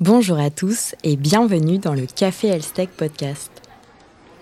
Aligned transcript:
Bonjour 0.00 0.38
à 0.38 0.48
tous 0.48 0.94
et 1.04 1.16
bienvenue 1.16 1.76
dans 1.76 1.92
le 1.92 2.06
Café 2.06 2.48
Elstech 2.48 2.88
Podcast. 2.88 3.50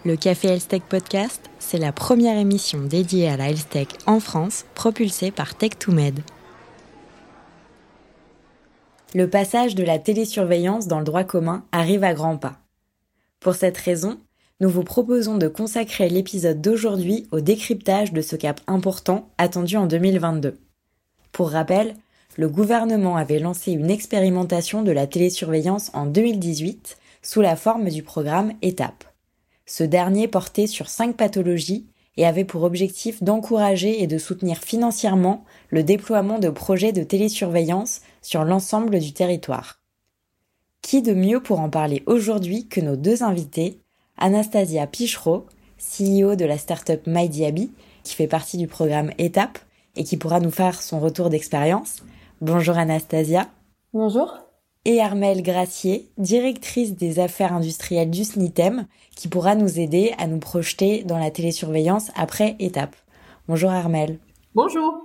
Le 0.05 0.15
Café 0.15 0.47
Elstech 0.51 0.85
Podcast, 0.85 1.51
c'est 1.59 1.79
la 1.79 1.91
première 1.91 2.39
émission 2.39 2.85
dédiée 2.85 3.29
à 3.29 3.37
la 3.37 3.51
Elstech 3.51 3.89
en 4.07 4.21
France, 4.21 4.67
propulsée 4.77 5.33
par 5.33 5.55
Tech2Med. 5.55 6.21
Le 9.17 9.29
passage 9.29 9.75
de 9.75 9.83
la 9.83 9.99
télésurveillance 9.99 10.87
dans 10.87 11.01
le 11.01 11.05
droit 11.05 11.25
commun 11.25 11.65
arrive 11.73 12.05
à 12.05 12.15
grands 12.15 12.39
pas. 12.39 12.61
Pour 13.41 13.57
cette 13.57 13.79
raison, 13.79 14.21
nous 14.61 14.71
vous 14.71 14.85
proposons 14.85 15.39
de 15.39 15.49
consacrer 15.49 16.09
l'épisode 16.09 16.61
d'aujourd'hui 16.61 17.27
au 17.33 17.41
décryptage 17.41 18.13
de 18.13 18.21
ce 18.21 18.37
cap 18.37 18.61
important 18.69 19.29
attendu 19.39 19.77
en 19.77 19.87
2022. 19.87 20.57
Pour 21.33 21.51
rappel, 21.51 21.97
le 22.39 22.49
gouvernement 22.49 23.17
avait 23.17 23.41
lancé 23.41 23.73
une 23.73 23.91
expérimentation 23.91 24.83
de 24.83 24.93
la 24.93 25.09
télésurveillance 25.09 25.91
en 25.93 26.07
2018 26.07 26.97
sous 27.21 27.41
la 27.41 27.57
forme 27.57 27.89
du 27.89 28.05
programme 28.05 28.53
ETAP. 28.63 29.03
Ce 29.67 29.83
dernier 29.83 30.29
portait 30.29 30.69
sur 30.69 30.89
cinq 30.89 31.17
pathologies 31.17 31.89
et 32.17 32.25
avait 32.25 32.45
pour 32.45 32.63
objectif 32.63 33.25
d'encourager 33.25 34.05
et 34.05 34.07
de 34.07 34.19
soutenir 34.19 34.59
financièrement 34.59 35.45
le 35.71 35.83
déploiement 35.83 36.39
de 36.39 36.49
projets 36.49 36.93
de 36.93 37.03
télésurveillance 37.03 38.03
sur 38.23 38.45
l'ensemble 38.45 39.01
du 39.01 39.13
territoire. 39.13 39.81
Qui 40.81 41.03
de 41.03 41.15
mieux 41.15 41.43
pour 41.43 41.59
en 41.59 41.71
parler 41.71 42.05
aujourd'hui 42.07 42.69
que 42.69 42.81
nos 42.81 42.95
deux 42.95 43.25
invités, 43.25 43.81
Anastasia 44.17 44.87
Pichereau, 44.87 45.47
CEO 45.77 46.37
de 46.37 46.45
la 46.45 46.57
startup 46.57 47.05
MyDiaby, 47.05 47.73
qui 48.05 48.15
fait 48.15 48.29
partie 48.29 48.59
du 48.59 48.69
programme 48.69 49.11
ETAP 49.19 49.59
et 49.97 50.05
qui 50.05 50.17
pourra 50.17 50.39
nous 50.39 50.53
faire 50.53 50.81
son 50.81 51.01
retour 51.01 51.31
d'expérience, 51.31 52.05
Bonjour 52.41 52.79
Anastasia. 52.79 53.49
Bonjour. 53.93 54.33
Et 54.85 55.01
Armelle 55.01 55.43
Gracier, 55.43 56.09
directrice 56.19 56.95
des 56.95 57.19
affaires 57.19 57.53
industrielles 57.53 58.11
du 58.11 58.23
SNITEM, 58.23 58.87
qui 59.17 59.27
pourra 59.27 59.57
nous 59.57 59.81
aider 59.81 60.15
à 60.19 60.29
nous 60.29 60.39
projeter 60.39 61.03
dans 61.03 61.19
la 61.19 61.33
télésurveillance 61.33 62.13
après 62.15 62.55
étape. 62.61 62.95
Bonjour 63.49 63.71
Armelle. 63.71 64.21
Bonjour. 64.55 65.01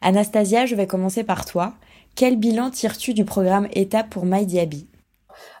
Anastasia, 0.00 0.64
je 0.64 0.76
vais 0.76 0.86
commencer 0.86 1.24
par 1.24 1.44
toi. 1.44 1.74
Quel 2.14 2.36
bilan 2.36 2.70
tires-tu 2.70 3.12
du 3.12 3.26
programme 3.26 3.68
étape 3.74 4.08
pour 4.08 4.24
MyDiaby? 4.24 4.86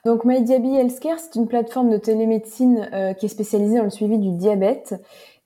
Donc 0.06 0.24
MyDiaby 0.24 0.76
Healthcare, 0.76 1.18
c'est 1.18 1.38
une 1.38 1.46
plateforme 1.46 1.90
de 1.90 1.98
télémédecine 1.98 2.88
euh, 2.94 3.12
qui 3.12 3.26
est 3.26 3.28
spécialisée 3.28 3.76
dans 3.76 3.84
le 3.84 3.90
suivi 3.90 4.18
du 4.18 4.30
diabète 4.30 4.94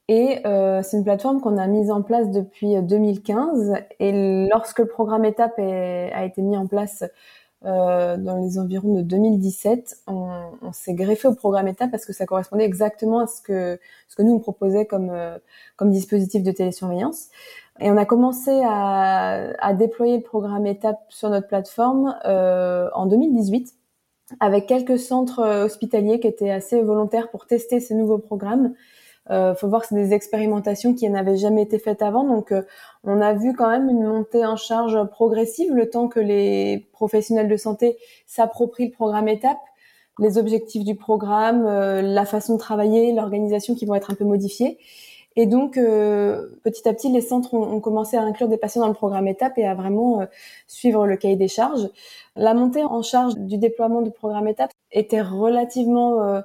et 0.09 0.47
euh, 0.47 0.83
c'est 0.83 0.97
une 0.97 1.05
plateforme 1.05 1.41
qu'on 1.41 1.59
a 1.59 1.67
mise 1.67 1.91
en 1.91 2.03
place 2.03 2.31
depuis 2.31 2.75
2015. 2.83 3.71
Euh, 3.71 3.75
et 4.01 4.49
lorsque 4.49 4.81
le 4.81 4.87
programme 4.87 5.25
Étape 5.25 5.59
a 5.59 6.25
été 6.25 6.43
mis 6.43 6.57
en 6.57 6.67
place 6.67 7.05
euh, 7.65 8.17
dans 8.17 8.39
les 8.39 8.59
environs 8.59 8.95
de 8.97 9.03
2017, 9.03 9.99
on, 10.09 10.51
on 10.63 10.73
s'est 10.73 10.95
greffé 10.95 11.29
au 11.29 11.35
programme 11.35 11.69
Étape 11.69 11.93
parce 11.93 12.05
que 12.05 12.13
ça 12.13 12.27
correspondait 12.27 12.65
exactement 12.65 13.21
à 13.21 13.29
ce 13.29 13.41
que 13.41 13.79
ce 14.09 14.17
que 14.17 14.23
nous 14.23 14.33
on 14.33 14.41
proposait 14.41 14.85
comme 14.87 15.11
euh, 15.11 15.39
comme 15.77 15.91
dispositif 15.93 16.43
de 16.43 16.51
télésurveillance. 16.51 17.29
Et 17.81 17.91
on 17.91 17.97
a 17.97 18.05
commencé 18.05 18.51
à, 18.65 19.53
à 19.61 19.75
déployer 19.75 20.17
le 20.17 20.23
programme 20.25 20.67
Étape 20.67 20.99
sur 21.09 21.31
notre 21.31 21.47
plateforme 21.47 22.17
euh, 22.25 22.89
en 22.95 23.07
2018 23.07 23.73
avec 24.41 24.67
quelques 24.67 24.99
centres 24.99 25.65
hospitaliers 25.65 26.19
qui 26.19 26.27
étaient 26.27 26.51
assez 26.51 26.83
volontaires 26.83 27.31
pour 27.31 27.47
tester 27.47 27.79
ces 27.81 27.95
nouveaux 27.95 28.19
programmes 28.19 28.75
euh, 29.31 29.55
faut 29.55 29.69
voir 29.69 29.83
que 29.83 29.89
c'est 29.89 29.95
des 29.95 30.13
expérimentations 30.13 30.95
qui 30.95 31.09
n'avaient 31.09 31.37
jamais 31.37 31.63
été 31.63 31.79
faites 31.79 32.03
avant, 32.03 32.25
donc 32.25 32.51
euh, 32.51 32.63
on 33.05 33.21
a 33.21 33.33
vu 33.35 33.55
quand 33.55 33.71
même 33.71 33.89
une 33.89 34.05
montée 34.05 34.45
en 34.45 34.57
charge 34.57 34.99
progressive 35.11 35.73
le 35.73 35.89
temps 35.89 36.09
que 36.09 36.19
les 36.19 36.89
professionnels 36.93 37.49
de 37.49 37.57
santé 37.57 37.99
s'approprient 38.27 38.87
le 38.87 38.93
programme 38.93 39.29
étape, 39.29 39.61
les 40.19 40.39
objectifs 40.39 40.85
du 40.85 40.97
programme, 40.97 41.67
euh, 41.67 42.03
la 42.03 42.25
façon 42.25 42.55
de 42.55 42.59
travailler, 42.59 43.13
l'organisation 43.13 43.77
qui 43.77 43.87
vont 43.87 43.95
être 43.95 44.11
un 44.11 44.15
peu 44.15 44.25
modifiées. 44.25 44.79
Et 45.37 45.47
donc, 45.47 45.79
euh, 45.79 46.49
petit 46.63 46.87
à 46.87 46.93
petit, 46.93 47.11
les 47.11 47.23
centres 47.23 47.55
ont, 47.55 47.63
ont, 47.63 47.81
commencé 47.81 48.19
à 48.19 48.23
inclure 48.23 48.49
des 48.49 48.59
patients 48.59 48.83
dans 48.83 48.89
le 48.89 48.95
programme 48.95 49.29
étape 49.29 49.57
et 49.57 49.67
à 49.67 49.75
vraiment 49.75 50.27
suivre 50.67 51.07
le 51.07 51.17
cahier 51.17 51.37
des 51.37 51.49
charges. 51.49 51.89
La 52.37 52.55
montée 52.55 52.85
en 52.85 53.03
charge 53.03 53.37
du 53.37 53.57
déploiement 53.57 54.03
du 54.03 54.11
programme 54.11 54.49
étape 54.49 54.73
était 54.91 55.23
relativement 55.23 56.43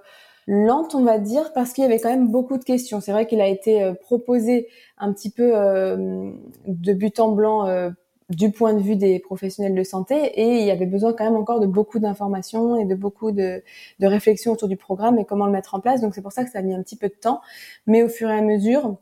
lente, 0.48 0.96
on 0.96 1.04
va 1.04 1.20
dire, 1.20 1.52
parce 1.54 1.74
qu'il 1.74 1.84
y 1.84 1.88
avait 1.88 2.00
quand 2.00 2.10
même 2.10 2.30
beaucoup 2.30 2.58
de 2.58 2.64
questions. 2.64 3.02
C'est 3.02 3.12
vrai 3.12 3.28
qu'il 3.28 3.42
a 3.42 3.48
été 3.48 3.84
euh, 3.84 3.94
proposé 3.94 4.68
un 4.98 5.12
petit 5.14 5.30
peu 5.30 5.52
euh, 5.56 6.32
de 6.66 6.94
but 6.94 7.20
en 7.20 7.32
blanc 7.34 7.68
euh, 7.68 7.90
du 8.30 8.52
point 8.52 8.74
de 8.74 8.82
vue 8.82 8.96
des 8.96 9.20
professionnels 9.20 9.76
de 9.76 9.84
santé 9.84 10.16
et 10.16 10.60
il 10.60 10.66
y 10.66 10.72
avait 10.72 10.86
besoin 10.86 11.14
quand 11.14 11.24
même 11.24 11.36
encore 11.36 11.60
de 11.60 11.68
beaucoup 11.68 12.00
d'informations 12.00 12.78
et 12.78 12.86
de 12.86 12.96
beaucoup 12.96 13.32
de, 13.32 13.64
de 14.00 14.08
réflexions 14.08 14.54
autour 14.54 14.68
du 14.68 14.76
programme 14.78 15.18
et 15.18 15.26
comment 15.26 15.46
le 15.46 15.52
mettre 15.52 15.76
en 15.76 15.80
place. 15.80 16.02
Donc 16.02 16.14
c'est 16.16 16.22
pour 16.22 16.34
ça 16.34 16.44
que 16.44 16.52
ça 16.52 16.60
a 16.60 16.62
mis 16.62 16.74
un 16.74 16.82
petit 16.82 16.98
peu 16.98 17.08
de 17.08 17.14
temps. 17.14 17.42
Mais 17.86 18.04
au 18.04 18.10
fur 18.10 18.30
et 18.30 18.38
à 18.38 18.42
mesure 18.42 18.98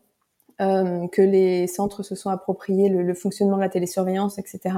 euh, 0.61 1.07
que 1.07 1.21
les 1.21 1.67
centres 1.67 2.03
se 2.03 2.15
sont 2.15 2.29
appropriés 2.29 2.89
le, 2.89 3.01
le 3.01 3.13
fonctionnement 3.13 3.57
de 3.57 3.61
la 3.61 3.69
télésurveillance, 3.69 4.37
etc., 4.39 4.75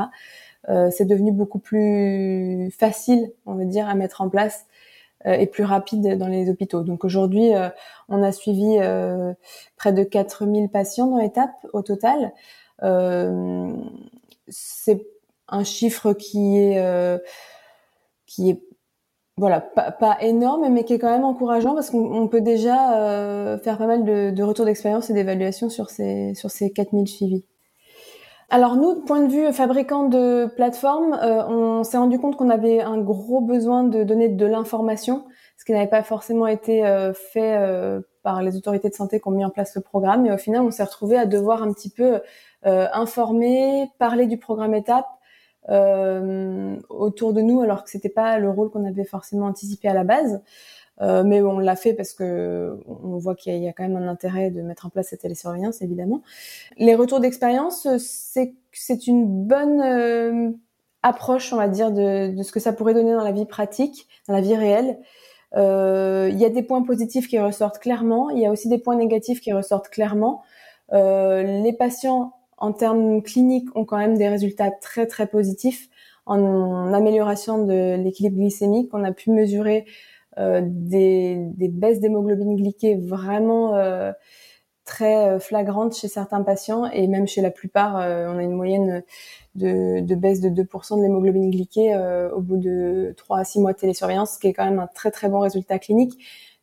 euh, 0.69 0.89
c'est 0.91 1.05
devenu 1.05 1.31
beaucoup 1.31 1.59
plus 1.59 2.71
facile, 2.71 3.31
on 3.45 3.55
va 3.55 3.65
dire, 3.65 3.87
à 3.87 3.95
mettre 3.95 4.21
en 4.21 4.29
place 4.29 4.65
et 5.25 5.47
plus 5.47 5.63
rapide 5.63 6.17
dans 6.17 6.27
les 6.27 6.49
hôpitaux. 6.49 6.83
Donc 6.83 7.03
aujourd'hui, 7.03 7.53
euh, 7.55 7.69
on 8.09 8.23
a 8.23 8.31
suivi 8.31 8.77
euh, 8.79 9.33
près 9.75 9.93
de 9.93 10.03
4000 10.03 10.69
patients 10.69 11.07
dans 11.07 11.17
l'étape 11.17 11.51
au 11.73 11.81
total. 11.81 12.33
c'est 14.47 15.05
un 15.49 15.63
chiffre 15.63 16.13
qui 16.13 16.57
est 16.57 17.21
qui 18.25 18.49
est 18.51 18.61
voilà 19.37 19.61
pas, 19.61 19.91
pas, 19.91 20.17
énorme 20.21 20.67
mais 20.69 20.83
qui 20.83 20.93
est 20.93 20.99
quand 20.99 21.11
même 21.11 21.23
encourageant 21.23 21.73
parce 21.73 21.89
qu'on 21.89 22.27
peut 22.27 22.41
déjà 22.41 23.57
faire 23.63 23.77
pas 23.77 23.87
mal 23.87 24.03
de, 24.03 24.31
de 24.31 24.43
retours 24.43 24.65
d'expérience 24.65 25.09
et 25.09 25.13
d'évaluation 25.13 25.69
sur 25.69 25.89
ces 25.89 26.33
sur 26.35 26.51
ces 26.51 26.71
4000 26.71 27.07
suivis. 27.07 27.45
Alors 28.49 28.77
nous, 28.77 29.01
point 29.01 29.21
de 29.25 29.31
vue 29.31 29.51
fabricant 29.51 30.05
de 30.07 30.45
plateforme, 30.55 31.13
euh, 31.21 31.45
on 31.47 31.83
s'est 31.83 31.97
rendu 31.97 32.17
compte 32.17 32.37
qu'on 32.37 32.49
avait 32.49 32.79
un 32.79 32.97
gros 32.97 33.41
besoin 33.41 33.83
de 33.83 34.05
donner 34.05 34.29
de 34.29 34.45
l'information, 34.45 35.25
ce 35.57 35.65
qui 35.65 35.73
n'avait 35.73 35.89
pas 35.89 36.01
forcément 36.01 36.47
été 36.47 36.85
euh, 36.85 37.11
fait 37.13 37.57
euh, 37.57 37.99
par 38.23 38.41
les 38.41 38.55
autorités 38.55 38.87
de 38.87 38.93
santé 38.93 39.19
qui 39.19 39.27
ont 39.27 39.31
mis 39.31 39.43
en 39.43 39.49
place 39.49 39.75
le 39.75 39.81
programme. 39.81 40.25
Et 40.25 40.31
au 40.31 40.37
final, 40.37 40.61
on 40.61 40.71
s'est 40.71 40.83
retrouvé 40.83 41.17
à 41.17 41.25
devoir 41.25 41.61
un 41.61 41.73
petit 41.73 41.89
peu 41.89 42.21
informer, 42.63 43.89
parler 43.97 44.25
du 44.27 44.37
programme 44.37 44.73
étape 44.73 45.07
autour 46.89 47.33
de 47.33 47.41
nous, 47.41 47.61
alors 47.61 47.85
que 47.85 47.89
c'était 47.89 48.09
pas 48.09 48.39
le 48.39 48.49
rôle 48.49 48.69
qu'on 48.69 48.85
avait 48.85 49.05
forcément 49.05 49.45
anticipé 49.45 49.87
à 49.87 49.93
la 49.93 50.03
base. 50.03 50.41
Euh, 51.01 51.23
mais 51.23 51.41
on 51.41 51.59
l'a 51.59 51.75
fait 51.75 51.93
parce 51.93 52.13
que 52.13 52.79
on 52.87 53.17
voit 53.17 53.35
qu'il 53.35 53.55
y, 53.55 53.67
a 53.67 53.73
quand 53.73 53.83
même 53.83 53.97
un 53.97 54.07
intérêt 54.07 54.49
de 54.49 54.61
mettre 54.61 54.87
en 54.87 54.89
place 54.89 55.09
cette 55.09 55.21
télésurveillance, 55.21 55.81
évidemment. 55.81 56.21
Les 56.77 56.95
retours 56.95 57.19
d'expérience, 57.19 57.87
c'est 57.99 58.55
c'est 58.71 59.07
une 59.07 59.27
bonne 59.47 59.81
euh, 59.81 60.51
approche, 61.03 61.53
on 61.53 61.57
va 61.57 61.67
dire, 61.67 61.91
de, 61.91 62.35
de, 62.35 62.43
ce 62.43 62.51
que 62.51 62.59
ça 62.59 62.73
pourrait 62.73 62.93
donner 62.93 63.13
dans 63.13 63.23
la 63.23 63.31
vie 63.31 63.45
pratique, 63.45 64.07
dans 64.27 64.33
la 64.33 64.41
vie 64.41 64.55
réelle. 64.55 64.97
Euh, 65.55 66.29
il 66.31 66.37
y 66.37 66.45
a 66.45 66.49
des 66.49 66.63
points 66.63 66.83
positifs 66.83 67.27
qui 67.27 67.39
ressortent 67.39 67.79
clairement, 67.79 68.29
il 68.29 68.39
y 68.39 68.45
a 68.45 68.51
aussi 68.51 68.67
des 68.69 68.77
points 68.77 68.95
négatifs 68.95 69.39
qui 69.41 69.53
ressortent 69.53 69.89
clairement. 69.89 70.43
Euh, 70.93 71.43
les 71.63 71.73
patients, 71.73 72.33
en 72.57 72.73
termes 72.73 73.21
cliniques, 73.21 73.69
ont 73.75 73.85
quand 73.85 73.97
même 73.97 74.17
des 74.17 74.27
résultats 74.27 74.71
très 74.71 75.07
très 75.07 75.27
positifs 75.27 75.89
en 76.25 76.93
amélioration 76.93 77.65
de 77.65 77.95
l'équilibre 77.95 78.37
glycémique. 78.37 78.89
On 78.93 79.03
a 79.03 79.13
pu 79.13 79.31
mesurer 79.31 79.85
euh, 79.85 79.85
des, 80.61 81.35
des, 81.55 81.67
baisses 81.67 81.99
d'hémoglobine 81.99 82.55
glyquée 82.55 82.95
vraiment 82.95 83.75
euh, 83.75 84.11
très 84.85 85.29
euh, 85.29 85.39
flagrantes 85.39 85.95
chez 85.95 86.07
certains 86.07 86.43
patients 86.43 86.85
et 86.85 87.07
même 87.07 87.27
chez 87.27 87.41
la 87.41 87.51
plupart, 87.51 87.95
on 87.95 88.37
a 88.37 88.43
une 88.43 88.53
moyenne 88.53 89.03
de, 89.55 90.01
de 90.01 90.15
baisse 90.15 90.39
de 90.41 90.49
2% 90.49 90.97
de 90.97 91.01
l'hémoglobine 91.01 91.49
glyquée 91.49 91.95
au 92.33 92.41
bout 92.41 92.57
de 92.57 93.13
3 93.17 93.39
à 93.39 93.43
6 93.43 93.59
mois 93.59 93.73
de 93.73 93.77
télésurveillance, 93.77 94.35
ce 94.35 94.39
qui 94.39 94.47
est 94.47 94.53
quand 94.53 94.65
même 94.65 94.79
un 94.79 94.87
très 94.87 95.11
très 95.11 95.29
bon 95.29 95.39
résultat 95.39 95.79
clinique. 95.79 96.17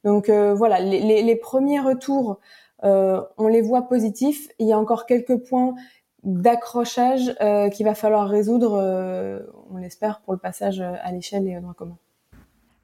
Donc 0.04 0.30
voilà, 0.30 0.80
les, 0.80 1.00
les, 1.00 1.22
les, 1.22 1.36
premiers 1.36 1.80
retours, 1.80 2.38
on 2.82 3.48
les 3.48 3.62
voit 3.62 3.88
positifs. 3.88 4.48
Il 4.58 4.68
y 4.68 4.72
a 4.72 4.78
encore 4.78 5.06
quelques 5.06 5.36
points 5.36 5.74
d'accrochage 6.22 7.34
qu'il 7.72 7.84
va 7.84 7.94
falloir 7.94 8.28
résoudre, 8.28 9.42
on 9.70 9.76
l'espère, 9.76 10.20
pour 10.20 10.32
le 10.32 10.38
passage 10.38 10.80
à 10.80 11.10
l'échelle 11.12 11.48
et 11.48 11.56
au 11.56 11.60
droit 11.60 11.74
commun. 11.74 11.98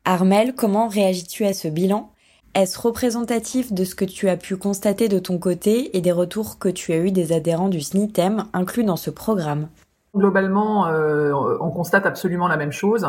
Armel, 0.05 0.55
comment 0.55 0.89
réagis-tu 0.89 1.45
à 1.45 1.53
ce 1.53 1.69
bilan? 1.69 2.11
Est-ce 2.55 2.81
représentatif 2.81 3.73
de 3.73 3.85
ce 3.85 3.95
que 3.95 4.05
tu 4.05 4.29
as 4.29 4.37
pu 4.37 4.57
constater 4.57 5.09
de 5.09 5.19
ton 5.19 5.39
côté 5.39 5.97
et 5.97 6.01
des 6.01 6.11
retours 6.11 6.59
que 6.59 6.69
tu 6.69 6.93
as 6.93 6.97
eus 6.97 7.13
des 7.13 7.33
adhérents 7.33 7.69
du 7.69 7.81
SNITEM 7.81 8.45
inclus 8.53 8.83
dans 8.83 8.97
ce 8.97 9.11
programme? 9.11 9.69
Globalement, 10.17 10.87
euh, 10.87 11.33
on 11.61 11.71
constate 11.71 12.07
absolument 12.07 12.49
la 12.49 12.57
même 12.57 12.73
chose. 12.73 13.07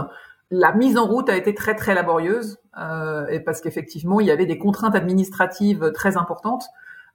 La 0.51 0.73
mise 0.73 0.97
en 0.97 1.07
route 1.07 1.29
a 1.29 1.37
été 1.37 1.55
très 1.55 1.75
très 1.75 1.95
laborieuse 1.95 2.59
euh, 2.77 3.25
et 3.27 3.39
parce 3.39 3.61
qu'effectivement 3.61 4.19
il 4.19 4.27
y 4.27 4.31
avait 4.31 4.45
des 4.45 4.57
contraintes 4.57 4.93
administratives 4.93 5.91
très 5.93 6.17
importantes. 6.17 6.65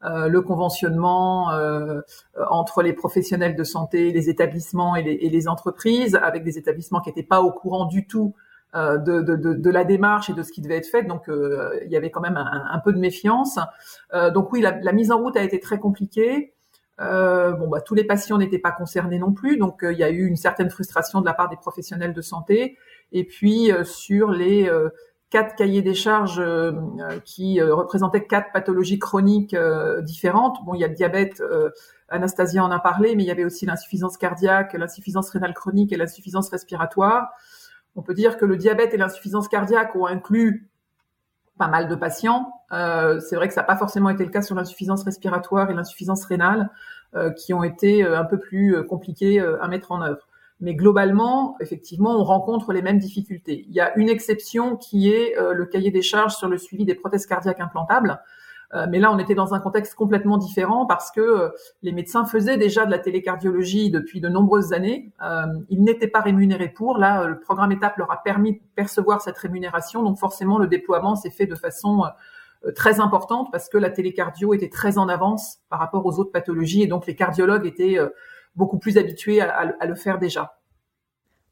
Euh, 0.04 0.28
le 0.28 0.40
conventionnement 0.40 1.50
entre 2.50 2.82
les 2.82 2.94
professionnels 2.94 3.54
de 3.54 3.64
santé, 3.64 4.10
les 4.10 4.30
établissements 4.30 4.96
et 4.96 5.02
les, 5.02 5.12
et 5.12 5.28
les, 5.28 5.48
entreprises, 5.48 6.18
avec 6.20 6.44
des 6.44 6.58
établissements 6.58 7.00
qui 7.00 7.10
n'étaient 7.10 7.22
pas 7.22 7.42
au 7.42 7.52
courant 7.52 7.84
du 7.84 8.06
tout 8.06 8.34
de, 8.76 9.20
de, 9.20 9.70
la 9.70 9.84
démarche 9.84 10.30
et 10.30 10.34
de 10.34 10.42
ce 10.42 10.52
qui 10.52 10.60
devait 10.60 10.76
être 10.76 10.86
fait. 10.86 11.02
Donc, 11.02 11.24
il 11.28 11.90
y 11.90 11.96
avait 11.96 12.10
quand 12.10 12.20
même 12.20 12.36
un, 12.36 12.78
peu 12.84 12.92
de 12.92 12.98
méfiance. 12.98 13.58
donc 14.34 14.52
oui, 14.52 14.60
la, 14.60 14.92
mise 14.92 15.10
en 15.10 15.18
route 15.18 15.36
a 15.36 15.42
été 15.42 15.60
très 15.60 15.78
compliquée. 15.78 16.52
bon, 16.98 17.68
bah, 17.68 17.80
tous 17.80 17.94
les 17.94 18.04
patients 18.04 18.38
n'étaient 18.38 18.58
pas 18.58 18.72
concernés 18.72 19.18
non 19.18 19.32
plus, 19.32 19.56
donc 19.56 19.80
il 19.82 19.98
y 19.98 20.04
a 20.04 20.10
eu 20.10 20.26
une 20.26 20.36
certaine 20.36 20.70
frustration 20.70 21.20
de 21.20 21.26
la 21.26 21.34
part 21.34 21.48
des 21.48 21.56
professionnels 21.56 22.12
de 22.12 22.22
santé. 22.22 22.76
Et 23.12 23.24
puis 23.24 23.70
sur 23.84 24.30
les 24.30 24.70
quatre 25.30 25.56
cahiers 25.56 25.82
des 25.82 25.94
charges 25.94 26.38
euh, 26.38 26.72
qui 27.24 27.60
euh, 27.60 27.74
représentaient 27.74 28.26
quatre 28.26 28.52
pathologies 28.52 28.98
chroniques 28.98 29.54
euh, 29.54 30.00
différentes. 30.00 30.64
Bon, 30.64 30.74
il 30.74 30.80
y 30.80 30.84
a 30.84 30.88
le 30.88 30.94
diabète, 30.94 31.42
Anastasia 32.08 32.64
en 32.64 32.70
a 32.70 32.78
parlé, 32.78 33.16
mais 33.16 33.24
il 33.24 33.26
y 33.26 33.30
avait 33.30 33.44
aussi 33.44 33.66
l'insuffisance 33.66 34.16
cardiaque, 34.16 34.72
l'insuffisance 34.74 35.30
rénale 35.30 35.54
chronique 35.54 35.92
et 35.92 35.96
l'insuffisance 35.96 36.48
respiratoire. 36.48 37.28
On 37.96 38.02
peut 38.02 38.14
dire 38.14 38.36
que 38.36 38.44
le 38.44 38.56
diabète 38.56 38.94
et 38.94 38.96
l'insuffisance 38.96 39.48
cardiaque 39.48 39.96
ont 39.96 40.06
inclus 40.06 40.68
pas 41.58 41.68
mal 41.68 41.88
de 41.88 41.94
patients. 41.94 42.52
c'est 42.70 43.36
vrai 43.36 43.48
que 43.48 43.54
ça 43.54 43.62
n'a 43.62 43.66
pas 43.66 43.76
forcément 43.76 44.10
été 44.10 44.24
le 44.24 44.30
cas 44.30 44.42
sur 44.42 44.54
l'insuffisance 44.54 45.02
respiratoire 45.04 45.70
et 45.70 45.74
l'insuffisance 45.74 46.24
rénale, 46.26 46.70
qui 47.38 47.54
ont 47.54 47.64
été 47.64 48.04
un 48.04 48.24
peu 48.24 48.38
plus 48.38 48.84
compliquées 48.86 49.40
à 49.40 49.66
mettre 49.66 49.90
en 49.92 50.02
œuvre. 50.02 50.28
Mais 50.60 50.74
globalement, 50.74 51.56
effectivement, 51.60 52.18
on 52.18 52.24
rencontre 52.24 52.72
les 52.72 52.80
mêmes 52.80 52.98
difficultés. 52.98 53.66
Il 53.68 53.74
y 53.74 53.80
a 53.80 53.94
une 53.98 54.08
exception 54.08 54.76
qui 54.76 55.12
est 55.12 55.36
euh, 55.38 55.52
le 55.52 55.66
cahier 55.66 55.90
des 55.90 56.00
charges 56.00 56.34
sur 56.34 56.48
le 56.48 56.56
suivi 56.56 56.86
des 56.86 56.94
prothèses 56.94 57.26
cardiaques 57.26 57.60
implantables. 57.60 58.18
Euh, 58.76 58.86
mais 58.88 58.98
là, 58.98 59.10
on 59.12 59.18
était 59.18 59.34
dans 59.34 59.54
un 59.54 59.58
contexte 59.58 59.94
complètement 59.94 60.38
différent 60.38 60.86
parce 60.86 61.10
que 61.10 61.20
euh, 61.20 61.48
les 61.82 61.92
médecins 61.92 62.24
faisaient 62.24 62.58
déjà 62.58 62.84
de 62.84 62.90
la 62.90 62.98
télécardiologie 62.98 63.90
depuis 63.90 64.20
de 64.20 64.28
nombreuses 64.28 64.72
années. 64.72 65.12
ils 65.70 65.82
n'étaient 65.82 66.08
pas 66.08 66.20
rémunérés 66.20 66.68
pour. 66.68 66.98
Là, 66.98 67.26
le 67.26 67.40
programme 67.40 67.72
étape 67.72 67.96
leur 67.96 68.10
a 68.10 68.22
permis 68.22 68.52
de 68.54 68.60
percevoir 68.74 69.20
cette 69.22 69.38
rémunération. 69.38 70.02
Donc 70.02 70.18
forcément, 70.18 70.58
le 70.58 70.66
déploiement 70.66 71.16
s'est 71.16 71.30
fait 71.30 71.46
de 71.46 71.54
façon 71.54 72.04
très 72.74 73.00
importante 73.00 73.48
parce 73.52 73.68
que 73.68 73.78
la 73.78 73.90
télécardio 73.90 74.54
était 74.54 74.68
très 74.68 74.98
en 74.98 75.08
avance 75.08 75.58
par 75.68 75.78
rapport 75.78 76.04
aux 76.04 76.18
autres 76.18 76.32
pathologies 76.32 76.82
et 76.82 76.86
donc 76.86 77.06
les 77.06 77.14
cardiologues 77.14 77.66
étaient 77.66 77.98
beaucoup 78.56 78.78
plus 78.78 78.98
habitués 78.98 79.40
à, 79.40 79.86
le 79.86 79.94
faire 79.94 80.18
déjà. 80.18 80.58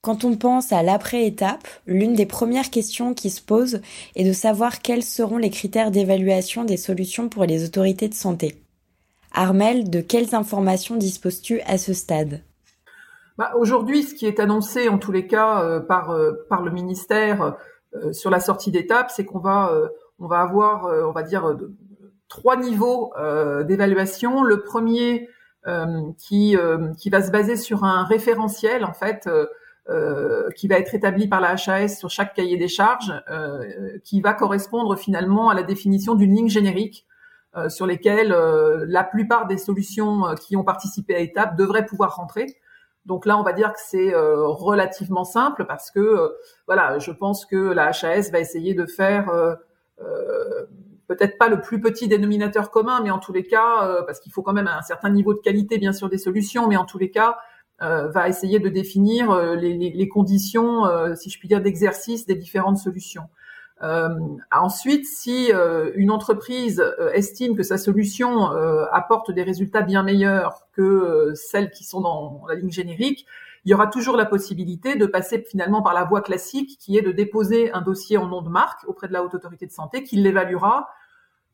Quand 0.04 0.22
on 0.24 0.36
pense 0.36 0.70
à 0.70 0.82
l'après-étape, 0.82 1.66
l'une 1.86 2.12
des 2.12 2.26
premières 2.26 2.68
questions 2.68 3.14
qui 3.14 3.30
se 3.30 3.40
posent 3.40 3.80
est 4.16 4.28
de 4.28 4.34
savoir 4.34 4.82
quels 4.82 5.02
seront 5.02 5.38
les 5.38 5.48
critères 5.48 5.90
d'évaluation 5.90 6.64
des 6.64 6.76
solutions 6.76 7.30
pour 7.30 7.46
les 7.46 7.64
autorités 7.64 8.10
de 8.10 8.14
santé. 8.14 8.60
Armel, 9.32 9.88
de 9.88 10.02
quelles 10.02 10.34
informations 10.34 10.96
disposes-tu 10.96 11.62
à 11.62 11.78
ce 11.78 11.94
stade? 11.94 12.42
Bah, 13.38 13.52
Aujourd'hui, 13.56 14.02
ce 14.02 14.14
qui 14.14 14.26
est 14.26 14.40
annoncé 14.40 14.90
en 14.90 14.98
tous 14.98 15.10
les 15.10 15.26
cas 15.26 15.62
euh, 15.62 15.80
par, 15.80 16.10
euh, 16.10 16.32
par 16.50 16.60
le 16.60 16.70
ministère 16.70 17.56
euh, 17.94 18.12
sur 18.12 18.28
la 18.28 18.40
sortie 18.40 18.70
d'étape, 18.70 19.10
c'est 19.10 19.24
qu'on 19.24 19.38
va, 19.38 19.72
va 20.18 20.40
avoir, 20.40 20.84
on 20.84 21.12
va 21.12 21.22
dire, 21.22 21.56
trois 22.28 22.58
niveaux 22.58 23.14
d'évaluation. 23.66 24.42
Le 24.42 24.60
premier, 24.60 25.30
qui, 26.18 26.56
qui 26.98 27.08
va 27.08 27.22
se 27.22 27.30
baser 27.30 27.56
sur 27.56 27.84
un 27.84 28.04
référentiel 28.04 28.84
en 28.84 28.92
fait 28.92 29.26
euh, 29.88 30.48
qui 30.56 30.68
va 30.68 30.78
être 30.78 30.94
établi 30.94 31.28
par 31.28 31.40
la 31.40 31.56
HAS 31.56 31.88
sur 31.98 32.10
chaque 32.10 32.34
cahier 32.34 32.56
des 32.56 32.68
charges, 32.68 33.12
qui 34.04 34.20
va 34.20 34.32
correspondre 34.34 34.96
finalement 34.96 35.50
à 35.50 35.54
la 35.54 35.62
définition 35.62 36.14
d'une 36.14 36.34
ligne 36.34 36.48
générique 36.48 37.06
sur 37.68 37.86
lesquelles 37.86 38.34
la 38.88 39.04
plupart 39.04 39.46
des 39.46 39.58
solutions 39.58 40.34
qui 40.40 40.56
ont 40.56 40.64
participé 40.64 41.14
à 41.14 41.20
étape 41.20 41.56
devraient 41.56 41.86
pouvoir 41.86 42.16
rentrer. 42.16 42.46
Donc 43.06 43.26
là, 43.26 43.38
on 43.38 43.42
va 43.42 43.52
dire 43.52 43.72
que 43.72 43.78
c'est 43.78 44.12
relativement 44.14 45.24
simple 45.24 45.64
parce 45.66 45.90
que 45.90 46.32
voilà, 46.66 46.98
je 46.98 47.12
pense 47.12 47.46
que 47.46 47.56
la 47.56 47.90
HAS 47.90 48.30
va 48.32 48.40
essayer 48.40 48.74
de 48.74 48.86
faire 48.86 49.30
peut-être 51.06 51.38
pas 51.38 51.48
le 51.48 51.60
plus 51.60 51.80
petit 51.80 52.08
dénominateur 52.08 52.70
commun, 52.70 53.00
mais 53.02 53.10
en 53.10 53.18
tous 53.18 53.32
les 53.32 53.44
cas, 53.44 53.86
euh, 53.86 54.02
parce 54.02 54.20
qu'il 54.20 54.32
faut 54.32 54.42
quand 54.42 54.52
même 54.52 54.68
un 54.68 54.82
certain 54.82 55.10
niveau 55.10 55.34
de 55.34 55.40
qualité, 55.40 55.78
bien 55.78 55.92
sûr, 55.92 56.08
des 56.08 56.18
solutions, 56.18 56.68
mais 56.68 56.76
en 56.76 56.84
tous 56.84 56.98
les 56.98 57.10
cas, 57.10 57.30
euh, 57.30 57.34
va 58.08 58.28
essayer 58.28 58.58
de 58.58 58.68
définir 58.68 59.30
euh, 59.30 59.56
les, 59.56 59.76
les, 59.76 60.08
conditions, 60.08 60.84
si 61.16 61.30
je 61.30 61.38
puis 61.38 61.48
dire, 61.48 61.60
d'exercice 61.60 62.26
des 62.26 62.34
différentes 62.34 62.78
solutions. 62.78 63.28
ensuite, 64.52 65.06
si 65.06 65.50
une 65.94 66.10
entreprise 66.10 66.82
estime 67.12 67.56
que 67.56 67.62
sa 67.62 67.78
solution 67.78 68.50
apporte 68.92 69.30
des 69.30 69.42
résultats 69.42 69.82
bien 69.82 70.02
meilleurs 70.02 70.66
que 70.72 71.32
celles 71.34 71.70
qui 71.70 71.84
sont 71.84 72.00
dans 72.00 72.42
la 72.48 72.54
ligne 72.54 72.70
générique, 72.70 73.26
il 73.64 73.70
y 73.70 73.74
aura 73.74 73.86
toujours 73.86 74.16
la 74.16 74.26
possibilité 74.26 74.94
de 74.94 75.06
passer 75.06 75.42
finalement 75.42 75.82
par 75.82 75.94
la 75.94 76.04
voie 76.04 76.20
classique 76.20 76.76
qui 76.78 76.98
est 76.98 77.02
de 77.02 77.12
déposer 77.12 77.72
un 77.72 77.80
dossier 77.80 78.18
en 78.18 78.26
nom 78.26 78.42
de 78.42 78.50
marque 78.50 78.86
auprès 78.86 79.08
de 79.08 79.12
la 79.12 79.24
haute 79.24 79.34
autorité 79.34 79.66
de 79.66 79.72
santé 79.72 80.02
qui 80.02 80.16
l'évaluera 80.16 80.88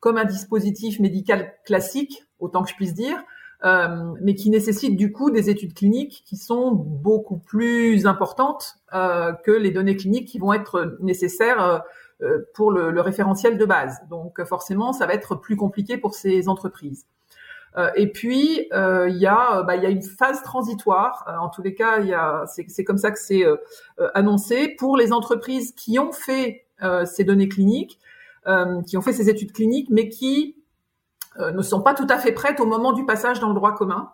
comme 0.01 0.17
un 0.17 0.25
dispositif 0.25 0.99
médical 0.99 1.53
classique, 1.63 2.23
autant 2.39 2.63
que 2.63 2.69
je 2.69 2.75
puisse 2.75 2.93
dire, 2.93 3.23
euh, 3.63 4.15
mais 4.21 4.33
qui 4.33 4.49
nécessite 4.49 4.97
du 4.97 5.11
coup 5.11 5.29
des 5.29 5.51
études 5.51 5.75
cliniques 5.75 6.23
qui 6.25 6.35
sont 6.35 6.71
beaucoup 6.71 7.37
plus 7.37 8.07
importantes 8.07 8.77
euh, 8.95 9.33
que 9.33 9.51
les 9.51 9.69
données 9.69 9.95
cliniques 9.95 10.27
qui 10.27 10.39
vont 10.39 10.51
être 10.51 10.97
nécessaires 10.99 11.83
euh, 12.23 12.39
pour 12.55 12.71
le, 12.71 12.89
le, 12.89 13.01
référentiel 13.01 13.59
de 13.59 13.65
base. 13.65 13.99
Donc 14.09 14.43
forcément, 14.45 14.93
ça 14.93 15.05
va 15.05 15.13
être 15.13 15.35
plus 15.35 15.57
compliqué 15.57 15.97
pour 15.97 16.15
ces 16.15 16.49
entreprises. 16.49 17.05
Et 17.95 18.11
puis 18.11 18.67
il 18.73 19.17
y 19.17 19.27
a 19.27 19.63
bah, 19.63 19.77
y 19.77 19.85
a 19.85 19.89
une 19.89 20.01
phase 20.01 20.43
transitoire. 20.43 21.23
en 21.39 21.47
tous 21.47 21.61
les 21.61 21.73
cas, 21.73 22.01
c'est 22.45 22.83
comme 22.83 22.97
ça 22.97 23.11
que 23.11 23.17
c'est 23.17 23.45
annoncé 24.13 24.75
pour 24.77 24.97
les 24.97 25.13
entreprises 25.13 25.71
qui 25.71 25.97
ont 25.97 26.11
fait 26.11 26.65
ces 27.05 27.23
données 27.23 27.47
cliniques 27.47 27.97
qui 28.85 28.97
ont 28.97 29.01
fait 29.01 29.13
ces 29.13 29.29
études 29.29 29.53
cliniques, 29.53 29.87
mais 29.89 30.09
qui 30.09 30.60
ne 31.39 31.61
sont 31.61 31.81
pas 31.81 31.93
tout 31.93 32.07
à 32.09 32.17
fait 32.17 32.31
prêtes 32.33 32.59
au 32.59 32.65
moment 32.65 32.91
du 32.91 33.05
passage 33.05 33.39
dans 33.39 33.47
le 33.47 33.53
droit 33.53 33.73
commun. 33.73 34.11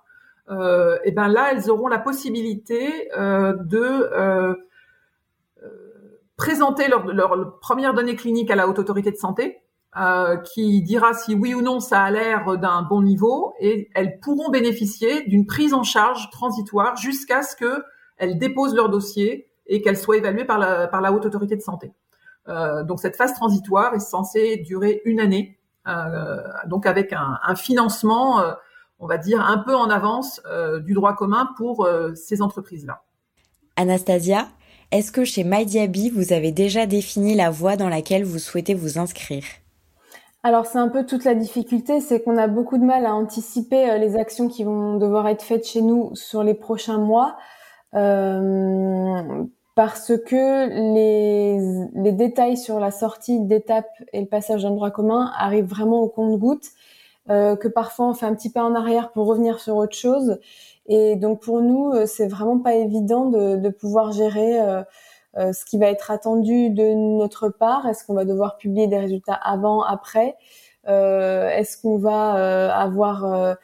Euh, 0.49 0.97
et 1.03 1.11
ben 1.11 1.27
là, 1.27 1.49
elles 1.51 1.69
auront 1.69 1.87
la 1.87 1.99
possibilité 1.99 3.09
de 3.15 4.57
présenter 6.37 6.87
leur, 6.87 7.05
leur, 7.07 7.59
première 7.59 7.93
donnée 7.93 8.15
clinique 8.15 8.51
à 8.51 8.55
la 8.55 8.67
haute 8.67 8.79
autorité 8.79 9.11
de 9.11 9.17
santé, 9.17 9.63
euh, 9.99 10.37
qui 10.37 10.83
dira 10.83 11.13
si 11.15 11.33
oui 11.33 11.55
ou 11.55 11.61
non 11.61 11.79
ça 11.79 12.03
a 12.03 12.11
l'air 12.11 12.57
d'un 12.57 12.83
bon 12.83 13.01
niveau, 13.01 13.53
et 13.59 13.89
elles 13.95 14.19
pourront 14.19 14.49
bénéficier 14.49 15.23
d'une 15.23 15.47
prise 15.47 15.73
en 15.73 15.81
charge 15.81 16.29
transitoire 16.29 16.95
jusqu'à 16.97 17.41
ce 17.41 17.55
qu'elles 17.55 18.37
déposent 18.37 18.75
leur 18.75 18.89
dossier 18.89 19.49
et 19.65 19.81
qu'elles 19.81 19.97
soient 19.97 20.17
évaluées 20.17 20.45
par 20.45 20.59
la, 20.59 21.11
haute 21.11 21.25
autorité 21.25 21.55
de 21.55 21.61
santé. 21.61 21.93
Euh, 22.47 22.83
donc 22.83 22.99
cette 22.99 23.15
phase 23.15 23.33
transitoire 23.33 23.95
est 23.95 23.99
censée 23.99 24.57
durer 24.57 25.01
une 25.03 25.19
année, 25.19 25.56
euh, 25.56 25.56
donc 26.67 26.85
avec 26.85 27.13
un, 27.13 27.39
un 27.43 27.55
financement, 27.55 28.41
euh, 28.41 28.53
on 28.99 29.07
va 29.07 29.17
dire, 29.17 29.41
un 29.41 29.57
peu 29.57 29.75
en 29.75 29.89
avance 29.89 30.41
du 30.83 30.93
droit 30.93 31.15
commun 31.15 31.49
pour 31.57 31.87
ces 32.15 32.41
entreprises-là. 32.41 33.03
Anastasia, 33.75 34.47
est-ce 34.91 35.11
que 35.11 35.23
chez 35.23 35.43
MyDiaby, 35.43 36.09
vous 36.09 36.33
avez 36.33 36.51
déjà 36.51 36.85
défini 36.85 37.35
la 37.35 37.49
voie 37.49 37.75
dans 37.75 37.89
laquelle 37.89 38.23
vous 38.23 38.39
souhaitez 38.39 38.73
vous 38.73 38.97
inscrire? 38.97 39.43
Alors 40.43 40.65
c'est 40.65 40.79
un 40.79 40.87
peu 40.87 41.05
toute 41.05 41.25
la 41.25 41.35
difficulté, 41.35 41.99
c'est 41.99 42.23
qu'on 42.23 42.37
a 42.37 42.47
beaucoup 42.47 42.77
de 42.77 42.85
mal 42.85 43.05
à 43.05 43.13
anticiper 43.13 43.97
les 43.99 44.15
actions 44.15 44.47
qui 44.47 44.63
vont 44.63 44.97
devoir 44.97 45.27
être 45.27 45.43
faites 45.43 45.67
chez 45.67 45.81
nous 45.81 46.15
sur 46.15 46.43
les 46.43 46.53
prochains 46.53 46.99
mois. 46.99 47.35
Euh, 47.93 49.43
parce 49.77 50.11
que 50.17 50.69
les, 50.95 51.59
les 51.93 52.11
détails 52.11 52.57
sur 52.57 52.79
la 52.79 52.89
sortie 52.89 53.41
d'étape 53.41 53.91
et 54.11 54.21
le 54.21 54.25
passage 54.25 54.63
d'un 54.63 54.71
droit 54.71 54.89
commun 54.89 55.31
arrivent 55.37 55.69
vraiment 55.69 56.01
au 56.01 56.07
compte-goutte, 56.09 56.65
euh, 57.29 57.55
que 57.55 57.67
parfois 57.67 58.07
on 58.07 58.15
fait 58.15 58.25
un 58.25 58.33
petit 58.33 58.51
pas 58.51 58.63
en 58.63 58.73
arrière 58.73 59.11
pour 59.11 59.27
revenir 59.27 59.59
sur 59.59 59.75
autre 59.75 59.95
chose. 59.95 60.39
Et 60.87 61.15
donc 61.15 61.41
pour 61.41 61.61
nous, 61.61 61.91
euh, 61.91 62.07
c'est 62.07 62.27
vraiment 62.27 62.57
pas 62.57 62.73
évident 62.73 63.25
de, 63.25 63.55
de 63.55 63.69
pouvoir 63.69 64.11
gérer 64.13 64.59
euh, 64.59 64.81
euh, 65.37 65.53
ce 65.53 65.63
qui 65.63 65.77
va 65.77 65.85
être 65.85 66.09
attendu 66.09 66.71
de 66.71 66.95
notre 67.19 67.49
part. 67.49 67.87
Est-ce 67.87 68.03
qu'on 68.03 68.15
va 68.15 68.25
devoir 68.25 68.57
publier 68.57 68.87
des 68.87 68.97
résultats 68.97 69.35
avant, 69.35 69.83
après? 69.83 70.37
Euh, 70.87 71.49
Est-ce 71.49 71.79
qu'on 71.79 71.99
va 71.99 72.73
avoir 72.73 73.57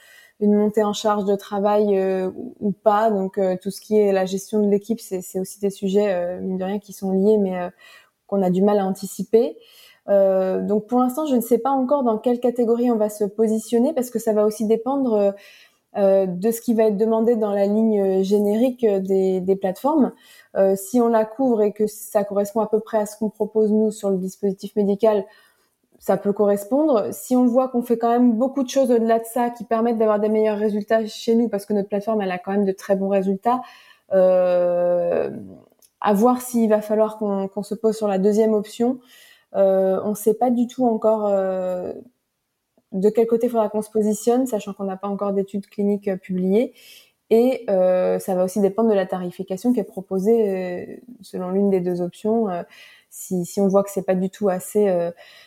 une 0.44 0.56
montée 0.56 0.84
en 0.84 0.92
charge 0.92 1.24
de 1.24 1.36
travail 1.36 1.98
euh, 1.98 2.30
ou 2.60 2.74
pas. 2.74 3.10
Donc 3.10 3.38
euh, 3.38 3.56
tout 3.62 3.72
ce 3.72 3.80
qui 3.80 3.98
est 3.98 4.12
la 4.12 4.26
gestion 4.26 4.62
de 4.62 4.70
l'équipe, 4.70 5.00
c'est 5.00 5.40
aussi 5.40 5.60
des 5.60 5.70
sujets 5.70 6.14
euh, 6.14 6.42
mine 6.42 6.58
de 6.58 6.64
rien 6.66 6.80
qui 6.80 6.92
sont 6.92 7.12
liés, 7.12 7.38
mais 7.38 7.58
qu'on 8.28 8.44
a 8.44 8.50
du 8.50 8.62
mal 8.62 8.78
à 8.80 8.86
anticiper. 8.86 9.58
donc 10.08 10.88
pour 10.88 11.00
l'instant, 11.00 11.26
je 11.26 11.36
ne 11.36 11.42
sais 11.42 11.60
pas 11.60 11.70
encore 11.72 12.04
dans 12.04 12.18
quelle 12.18 12.40
catégorie 12.42 12.92
on 12.92 12.98
va 12.98 13.10
se 13.10 13.24
positionner 13.24 13.94
parce 13.94 14.10
que 14.10 14.20
ça 14.20 14.34
va 14.34 14.46
aussi 14.46 14.66
dépendre 14.66 15.34
de 15.96 16.52
ce 16.52 16.60
qui 16.60 16.74
va 16.74 16.86
être 16.86 16.98
demandé 16.98 17.36
dans 17.36 17.54
la 17.54 17.68
ligne 17.68 18.24
générique 18.24 18.86
des, 18.86 19.40
des 19.40 19.56
plateformes. 19.56 20.12
si 20.76 21.00
on 21.00 21.08
la 21.08 21.26
couvre 21.26 21.62
et 21.62 21.72
que 21.72 21.88
ça 21.88 22.24
correspond 22.24 22.62
à 22.62 22.68
peu 22.68 22.80
près 22.80 22.98
à 22.98 23.06
ce 23.06 23.18
qu'on 23.18 23.30
propose 23.30 23.72
nous 23.72 23.92
sur 23.92 24.10
le 24.10 24.18
dispositif 24.18 24.76
médical, 24.76 25.26
ça 26.04 26.18
peut 26.18 26.34
correspondre. 26.34 27.14
Si 27.14 27.34
on 27.34 27.46
voit 27.46 27.70
qu'on 27.70 27.82
fait 27.82 27.98
quand 27.98 28.10
même 28.10 28.34
beaucoup 28.34 28.62
de 28.62 28.68
choses 28.68 28.92
au-delà 28.92 29.20
de 29.20 29.24
ça 29.24 29.50
qui 29.50 29.64
permettent 29.64 29.98
d'avoir 29.98 30.20
des 30.20 30.28
meilleurs 30.28 30.58
résultats 30.58 31.06
chez 31.08 31.34
nous, 31.34 31.48
parce 31.48 31.66
que 31.66 31.72
notre 31.72 31.88
plateforme, 31.88 32.22
elle 32.22 32.32
a 32.32 32.38
quand 32.38 32.52
même 32.52 32.66
de 32.66 32.74
très 32.74 32.98
bons 32.98 33.08
résultats, 33.08 33.62
euh, 34.12 35.30
à 36.02 36.14
voir 36.14 36.42
s'il 36.42 36.70
va 36.70 36.82
falloir 36.82 37.18
qu'on 37.18 37.64
se 37.64 37.74
pose 37.74 37.96
sur 37.96 38.10
la 38.10 38.18
deuxième 38.18 38.54
option. 38.54 39.00
on 39.54 40.10
ne 40.10 40.16
sait 40.16 40.34
pas 40.34 40.50
du 40.50 40.68
tout 40.68 40.86
encore 40.86 41.30
de 42.92 43.10
quel 43.10 43.26
côté 43.26 43.48
il 43.48 43.50
faudra 43.50 43.70
qu'on 43.70 43.82
se 43.82 43.90
positionne, 43.90 44.46
sachant 44.46 44.74
qu'on 44.74 44.84
n'a 44.84 44.98
pas 44.98 45.08
encore 45.08 45.32
d'études 45.32 45.68
cliniques 45.68 46.14
publiées. 46.20 46.74
Et 47.30 47.66
euh, 47.70 48.20
ça 48.20 48.36
va 48.36 48.44
aussi 48.44 48.60
dépendre 48.60 48.90
de 48.90 48.96
la 48.96 49.06
tarification 49.06 49.74
qui 49.74 49.80
est 49.80 49.86
proposée 49.86 50.50
euh, 50.50 50.96
selon 51.22 51.50
l'une 51.50 51.70
des 51.70 51.80
deux 51.80 52.02
options. 52.02 52.50
Euh, 52.50 52.64
si, 53.10 53.46
on 53.60 53.68
voit 53.68 53.84
que 53.84 53.92
c'est 53.92 54.06
pas 54.06 54.16
du 54.16 54.30
tout 54.30 54.50
assez 54.50 54.92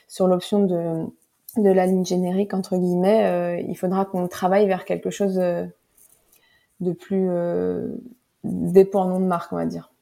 sur 0.06 0.28
l'option 0.28 0.62
de, 0.62 1.06
la 1.56 1.87
ligne 1.87 2.04
générique 2.04 2.54
entre 2.54 2.76
guillemets, 2.76 3.64
il 3.68 3.75
faudra 3.75 4.04
qu'on 4.04 4.28
travaille 4.28 4.68
vers 4.68 4.85
quelque 4.85 5.11
chose 5.11 5.35
de 5.35 6.92
plus 6.92 7.28
dépendant 8.45 9.18
de 9.18 9.25
marque, 9.25 9.52
on 9.52 9.56
va 9.56 9.66
dire. 9.66 9.92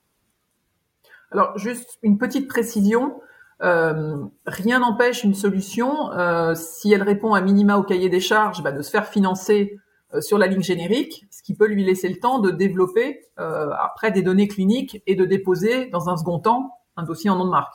Alors 1.30 1.56
juste 1.56 1.98
une 2.02 2.18
petite 2.18 2.48
précision. 2.48 3.18
rien 3.60 4.78
n'empêche 4.80 5.24
une 5.24 5.34
solution, 5.34 6.10
si 6.54 6.92
elle 6.92 7.02
répond 7.02 7.32
à 7.32 7.40
minima 7.40 7.78
au 7.78 7.82
cahier 7.82 8.10
des 8.10 8.20
charges, 8.20 8.62
bah, 8.62 8.72
de 8.72 8.82
se 8.82 8.90
faire 8.90 9.06
financer 9.06 9.78
sur 10.20 10.38
la 10.38 10.46
ligne 10.46 10.62
générique, 10.62 11.26
ce 11.30 11.42
qui 11.42 11.54
peut 11.54 11.66
lui 11.66 11.84
laisser 11.84 12.08
le 12.08 12.18
temps 12.18 12.38
de 12.38 12.50
développer 12.50 13.20
euh, 13.38 13.70
après 13.80 14.10
des 14.10 14.22
données 14.22 14.48
cliniques 14.48 15.02
et 15.06 15.14
de 15.14 15.24
déposer 15.24 15.86
dans 15.86 16.08
un 16.08 16.16
second 16.16 16.38
temps 16.38 16.78
un 16.96 17.02
dossier 17.02 17.30
en 17.30 17.36
nom 17.36 17.44
de 17.46 17.50
marque. 17.50 17.74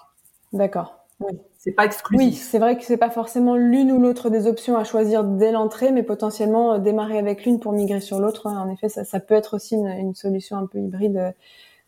D'accord. 0.53 0.95
Oui. 1.19 1.37
C'est 1.57 1.73
pas 1.73 1.85
exclusif. 1.85 2.25
Oui, 2.25 2.33
c'est 2.33 2.59
vrai 2.59 2.77
que 2.77 2.85
c'est 2.85 2.97
pas 2.97 3.09
forcément 3.09 3.57
l'une 3.57 3.91
ou 3.91 3.99
l'autre 3.99 4.29
des 4.29 4.47
options 4.47 4.77
à 4.77 4.85
choisir 4.85 5.25
dès 5.25 5.51
l'entrée, 5.51 5.91
mais 5.91 6.03
potentiellement 6.03 6.73
euh, 6.73 6.77
démarrer 6.79 7.17
avec 7.17 7.45
l'une 7.45 7.59
pour 7.59 7.73
migrer 7.73 7.99
sur 7.99 8.19
l'autre. 8.19 8.47
Hein. 8.47 8.57
En 8.65 8.71
effet, 8.71 8.87
ça, 8.87 9.03
ça, 9.03 9.19
peut 9.19 9.35
être 9.35 9.55
aussi 9.55 9.75
une, 9.75 9.87
une, 9.87 10.15
solution 10.15 10.57
un 10.57 10.65
peu 10.65 10.79
hybride 10.79 11.35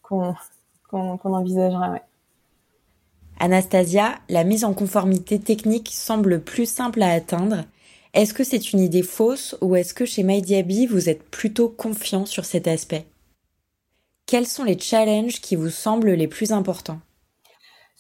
qu'on. 0.02 0.36
Ouais. 0.94 2.02
Anastasia, 3.40 4.16
la 4.28 4.44
mise 4.44 4.66
en 4.66 4.74
conformité 4.74 5.40
technique 5.40 5.90
semble 5.94 6.42
plus 6.42 6.70
simple 6.70 7.02
à 7.02 7.12
atteindre 7.12 7.64
est-ce 8.14 8.34
que 8.34 8.44
c'est 8.44 8.74
une 8.74 8.80
idée 8.80 9.04
fausse 9.04 9.56
ou 9.62 9.76
est-ce 9.76 9.94
que 9.94 10.06
chez 10.06 10.24
MyDiaby, 10.24 10.86
vous 10.86 11.10
êtes 11.10 11.24
plutôt 11.24 11.70
confiant 11.70 12.26
sur 12.26 12.44
cet 12.44 12.68
aspect? 12.68 13.06
Quels 14.26 14.48
sont 14.48 14.64
les 14.64 14.78
challenges 14.78 15.40
qui 15.40 15.56
vous 15.56 15.70
semblent 15.70 16.12
les 16.12 16.28
plus 16.28 16.52
importants? 16.52 17.00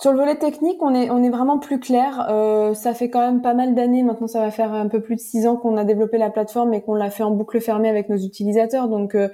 Sur 0.01 0.11
le 0.11 0.17
volet 0.17 0.35
technique, 0.35 0.81
on 0.81 0.93
est, 0.93 1.29
vraiment 1.29 1.59
plus 1.59 1.79
clair. 1.79 2.27
Euh, 2.29 2.73
ça 2.73 2.93
fait 2.93 3.09
quand 3.09 3.21
même 3.21 3.41
pas 3.41 3.53
mal 3.53 3.75
d'années, 3.75 4.03
maintenant 4.03 4.27
ça 4.27 4.39
va 4.39 4.51
faire 4.51 4.73
un 4.73 4.87
peu 4.87 4.99
plus 4.99 5.15
de 5.15 5.21
six 5.21 5.45
ans 5.45 5.55
qu'on 5.55 5.77
a 5.77 5.83
développé 5.83 6.17
la 6.17 6.29
plateforme 6.29 6.73
et 6.73 6.81
qu'on 6.81 6.95
l'a 6.95 7.11
fait 7.11 7.23
en 7.23 7.31
boucle 7.31 7.61
fermée 7.61 7.87
avec 7.87 8.09
nos 8.09 8.17
utilisateurs. 8.17 8.89
Donc 8.89 9.15
euh, 9.15 9.29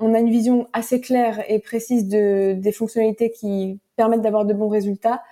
on 0.00 0.12
a 0.12 0.18
une 0.18 0.30
vision 0.30 0.66
assez 0.72 1.00
claire 1.00 1.42
et 1.48 1.58
précise 1.60 2.08
de, 2.08 2.54
des 2.54 2.72
fonctionnalités 2.72 3.30
qui 3.30 3.78
permettent 3.96 4.22
d'avoir 4.22 4.44
de 4.44 4.52
bons 4.52 4.68
résultats 4.68 5.22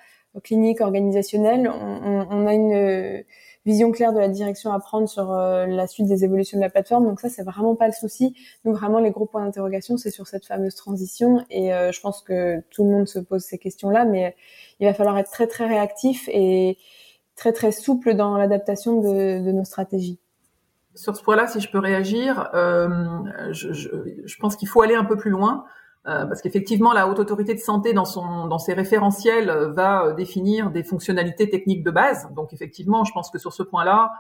cliniques, 0.44 0.80
organisationnels. 0.80 1.68
On, 1.68 2.26
on 2.30 2.46
a 2.46 2.54
une 2.54 3.25
vision 3.67 3.93
claire 3.93 4.12
de 4.12 4.19
la 4.19 4.29
direction 4.29 4.73
à 4.73 4.79
prendre 4.79 5.09
sur 5.09 5.33
euh, 5.33 5.67
la 5.67 5.87
suite 5.87 6.07
des 6.07 6.25
évolutions 6.25 6.59
de 6.59 6.62
la 6.62 6.71
plateforme. 6.71 7.05
Donc 7.05 7.21
ça, 7.21 7.29
c'est 7.29 7.43
vraiment 7.43 7.75
pas 7.76 7.87
le 7.87 7.93
souci. 7.93 8.35
Donc 8.64 8.76
vraiment, 8.76 8.99
les 8.99 9.11
gros 9.11 9.26
points 9.26 9.45
d'interrogation, 9.45 9.97
c'est 9.97 10.11
sur 10.11 10.26
cette 10.26 10.47
fameuse 10.47 10.75
transition. 10.75 11.45
Et 11.50 11.75
euh, 11.75 11.93
je 11.93 12.00
pense 12.00 12.23
que 12.23 12.61
tout 12.71 12.85
le 12.85 12.90
monde 12.90 13.09
se 13.09 13.19
pose 13.19 13.43
ces 13.43 13.59
questions-là, 13.59 14.05
mais 14.05 14.35
il 14.79 14.87
va 14.87 14.95
falloir 14.95 15.19
être 15.19 15.31
très 15.31 15.47
très 15.47 15.67
réactif 15.67 16.29
et 16.33 16.79
très 17.37 17.52
très 17.52 17.73
souple 17.73 18.14
dans 18.14 18.37
l'adaptation 18.37 19.00
de, 19.00 19.45
de 19.45 19.52
nos 19.52 19.64
stratégies. 19.64 20.19
Sur 20.95 21.17
ce 21.17 21.23
point-là, 21.23 21.47
si 21.47 21.61
je 21.61 21.71
peux 21.71 21.79
réagir, 21.79 22.50
euh, 22.55 22.88
je, 23.52 23.73
je, 23.73 23.88
je, 24.25 24.37
pense 24.38 24.57
qu'il 24.57 24.69
faut 24.69 24.83
aller 24.83 24.97
un 24.97 25.05
peu 25.05 25.17
plus 25.17 25.31
loin. 25.31 25.64
Euh, 26.07 26.25
parce 26.25 26.40
qu'effectivement, 26.40 26.95
la 26.95 27.09
haute 27.09 27.19
autorité 27.19 27.54
de 27.54 27.59
santé, 27.61 27.92
dans, 27.92 28.07
son, 28.07 28.47
dans 28.47 28.59
ses 28.59 28.73
référentiels, 28.73 29.50
euh, 29.50 29.71
va 29.71 30.07
euh, 30.07 30.14
définir 30.14 30.71
des 30.71 30.83
fonctionnalités 30.83 31.50
techniques 31.50 31.85
de 31.85 31.90
base. 31.90 32.26
Donc, 32.35 32.54
effectivement, 32.54 33.04
je 33.04 33.12
pense 33.12 33.30
que 33.30 33.38
sur 33.38 33.52
ce 33.52 33.62
point-là, 33.62 34.12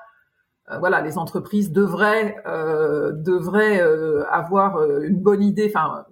voilà, 0.78 1.00
les 1.00 1.18
entreprises 1.18 1.72
devraient, 1.72 2.36
devraient 2.46 3.80
avoir 4.30 4.80
une 5.02 5.18
bonne 5.18 5.42
idée. 5.42 5.66
Enfin, 5.68 6.04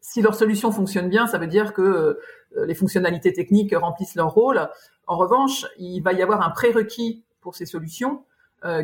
si 0.00 0.20
leur 0.20 0.34
solution 0.34 0.72
fonctionne 0.72 1.08
bien, 1.08 1.28
ça 1.28 1.38
veut 1.38 1.46
dire 1.46 1.72
que 1.72 2.18
les 2.56 2.74
fonctionnalités 2.74 3.32
techniques 3.32 3.72
remplissent 3.72 4.16
leur 4.16 4.34
rôle. 4.34 4.68
En 5.06 5.16
revanche, 5.16 5.64
il 5.78 6.00
va 6.00 6.12
y 6.12 6.22
avoir 6.22 6.42
un 6.42 6.50
prérequis 6.50 7.22
pour 7.40 7.54
ces 7.54 7.66
solutions, 7.66 8.24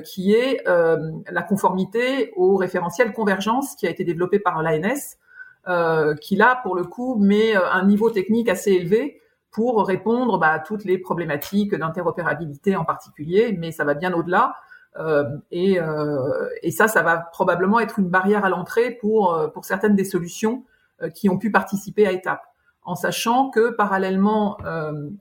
qui 0.05 0.33
est 0.33 0.63
la 0.65 1.43
conformité 1.43 2.33
au 2.37 2.55
référentiel 2.55 3.13
convergence 3.13 3.75
qui 3.75 3.89
a 3.89 3.91
été 3.91 4.05
développé 4.05 4.39
par 4.39 4.63
l'ANS 4.63 5.17
euh, 5.69 6.15
qui 6.15 6.37
là, 6.37 6.61
pour 6.63 6.77
le 6.77 6.85
coup, 6.85 7.17
met 7.17 7.57
euh, 7.57 7.71
un 7.71 7.85
niveau 7.85 8.11
technique 8.11 8.49
assez 8.49 8.73
élevé 8.73 9.21
pour 9.51 9.87
répondre 9.87 10.39
bah, 10.39 10.51
à 10.51 10.59
toutes 10.59 10.85
les 10.85 10.99
problématiques 10.99 11.75
d'interopérabilité 11.75 12.77
en 12.77 12.85
particulier, 12.85 13.57
mais 13.59 13.73
ça 13.73 13.85
va 13.85 13.95
bien 13.95 14.13
au-delà. 14.13 14.55
Euh, 14.99 15.25
et, 15.51 15.81
euh, 15.81 16.49
et, 16.63 16.71
ça, 16.71 16.89
ça 16.89 17.03
va 17.03 17.19
probablement 17.19 17.81
être 17.81 17.99
une 17.99 18.09
barrière 18.09 18.45
à 18.45 18.49
l'entrée 18.49 18.91
pour, 18.91 19.35
euh, 19.35 19.49
pour 19.49 19.65
certaines 19.65 19.95
des 19.95 20.05
solutions 20.05 20.65
qui 21.15 21.29
ont 21.29 21.37
pu 21.37 21.51
participer 21.51 22.07
à 22.07 22.13
étape, 22.13 22.41
en 22.83 22.95
sachant 22.95 23.51
que 23.51 23.69
parallèlement 23.69 24.57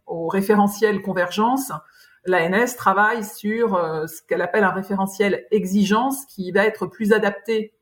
au 0.05 0.29
référentiel 0.29 1.01
convergence, 1.01 1.69
l'ANS 2.23 2.77
travaille 2.77 3.25
sur 3.25 3.77
ce 4.07 4.21
qu'elle 4.25 4.41
appelle 4.41 4.63
un 4.63 4.69
référentiel 4.69 5.45
exigence 5.51 6.23
qui 6.27 6.53
va 6.53 6.63
être 6.65 6.87
plus 6.87 7.11
adapté 7.11 7.73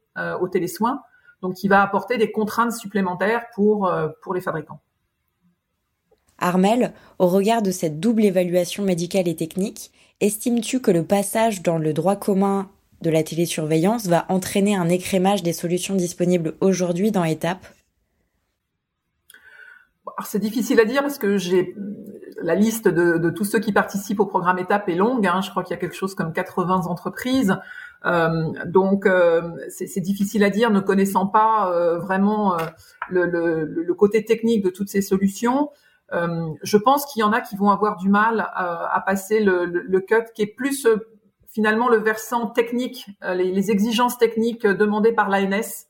aux 0.41 0.47
télésoins 0.47 1.03
donc 1.43 1.55
qui 1.55 1.67
va 1.67 1.83
apporter 1.83 2.17
des 2.17 2.31
contraintes 2.31 2.71
supplémentaires 2.71 3.45
pour, 3.53 3.85
euh, 3.85 4.07
pour 4.21 4.33
les 4.33 4.41
fabricants. 4.41 4.79
Armel, 6.39 6.93
au 7.19 7.27
regard 7.27 7.61
de 7.61 7.69
cette 7.69 7.99
double 7.99 8.23
évaluation 8.23 8.83
médicale 8.83 9.27
et 9.27 9.35
technique, 9.35 9.91
estimes-tu 10.21 10.79
que 10.79 10.89
le 10.89 11.03
passage 11.03 11.61
dans 11.61 11.77
le 11.77 11.93
droit 11.93 12.15
commun 12.15 12.69
de 13.01 13.09
la 13.09 13.23
télésurveillance 13.23 14.07
va 14.07 14.25
entraîner 14.29 14.75
un 14.75 14.87
écrémage 14.87 15.43
des 15.43 15.53
solutions 15.53 15.95
disponibles 15.95 16.55
aujourd'hui 16.61 17.11
dans 17.11 17.25
Étape? 17.25 17.65
C'est 20.25 20.39
difficile 20.39 20.79
à 20.79 20.85
dire 20.85 21.01
parce 21.01 21.17
que 21.17 21.37
j'ai 21.37 21.75
la 22.41 22.55
liste 22.55 22.87
de, 22.87 23.29
tous 23.29 23.45
ceux 23.45 23.59
qui 23.59 23.71
participent 23.71 24.19
au 24.19 24.25
programme 24.25 24.59
Étape 24.59 24.87
est 24.87 24.95
longue. 24.95 25.25
Hein. 25.27 25.41
Je 25.41 25.49
crois 25.49 25.63
qu'il 25.63 25.73
y 25.73 25.77
a 25.77 25.79
quelque 25.79 25.95
chose 25.95 26.15
comme 26.15 26.33
80 26.33 26.87
entreprises. 26.87 27.57
Euh, 28.05 28.51
donc 28.65 29.05
euh, 29.05 29.41
c'est 29.69 30.01
difficile 30.01 30.43
à 30.43 30.49
dire, 30.49 30.69
ne 30.71 30.79
connaissant 30.79 31.27
pas 31.27 31.71
euh, 31.71 31.99
vraiment 31.99 32.57
le, 33.09 33.93
côté 33.93 34.25
technique 34.25 34.63
de 34.63 34.69
toutes 34.69 34.89
ces 34.89 35.01
solutions. 35.01 35.69
je 36.11 36.77
pense 36.77 37.05
qu'il 37.05 37.21
y 37.21 37.23
en 37.23 37.31
a 37.31 37.41
qui 37.41 37.55
vont 37.55 37.69
avoir 37.69 37.97
du 37.97 38.09
mal 38.09 38.47
à 38.53 39.01
passer 39.05 39.39
le, 39.39 39.99
cut 39.99 40.31
qui 40.35 40.41
est 40.43 40.55
plus 40.55 40.87
finalement 41.49 41.87
le 41.87 41.97
versant 41.97 42.47
technique, 42.47 43.07
les, 43.21 43.71
exigences 43.71 44.17
techniques 44.17 44.67
demandées 44.67 45.13
par 45.13 45.29
l'ANS. 45.29 45.87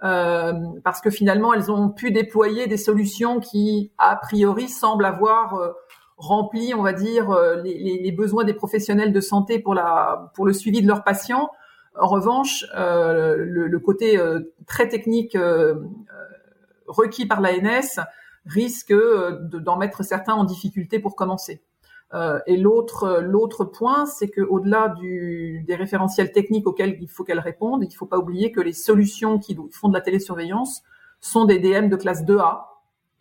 Parce 0.00 1.00
que 1.00 1.10
finalement 1.10 1.54
elles 1.54 1.70
ont 1.70 1.88
pu 1.88 2.10
déployer 2.10 2.66
des 2.66 2.76
solutions 2.76 3.40
qui 3.40 3.92
a 3.96 4.16
priori 4.16 4.68
semblent 4.68 5.06
avoir 5.06 5.74
rempli, 6.16 6.74
on 6.74 6.82
va 6.82 6.92
dire, 6.92 7.30
euh, 7.30 7.56
les, 7.62 7.98
les, 7.98 8.12
besoins 8.12 8.44
des 8.44 8.54
professionnels 8.54 9.12
de 9.12 9.20
santé 9.20 9.58
pour, 9.58 9.74
la, 9.74 10.30
pour 10.34 10.46
le 10.46 10.52
suivi 10.52 10.82
de 10.82 10.86
leurs 10.86 11.04
patients. 11.04 11.50
En 11.98 12.06
revanche, 12.06 12.64
euh, 12.76 13.36
le, 13.36 13.66
le, 13.66 13.78
côté 13.78 14.18
euh, 14.18 14.54
très 14.66 14.88
technique 14.88 15.36
requis 16.86 17.26
par 17.26 17.40
l'ANS 17.40 18.00
risque 18.46 18.94
d'en 19.40 19.76
mettre 19.76 20.04
certains 20.04 20.34
en 20.34 20.44
difficulté 20.44 20.98
pour 20.98 21.16
commencer. 21.16 21.62
et 22.46 22.56
l'autre 22.58 23.64
point, 23.64 24.04
c'est 24.06 24.28
que 24.28 24.42
au-delà 24.42 24.94
des 25.00 25.74
référentiels 25.74 26.30
techniques 26.30 26.66
auxquels 26.66 26.98
il 27.00 27.08
faut 27.08 27.24
qu'elles 27.24 27.40
répondent, 27.40 27.82
il 27.82 27.88
ne 27.88 27.94
faut 27.94 28.06
pas 28.06 28.18
oublier 28.18 28.52
que 28.52 28.60
les 28.60 28.74
solutions 28.74 29.38
qui 29.38 29.56
font 29.72 29.88
de 29.88 29.94
la 29.94 30.02
télésurveillance 30.02 30.82
sont 31.20 31.46
des 31.46 31.58
DM 31.58 31.88
de 31.88 31.96
classe 31.96 32.22
2A, 32.22 32.66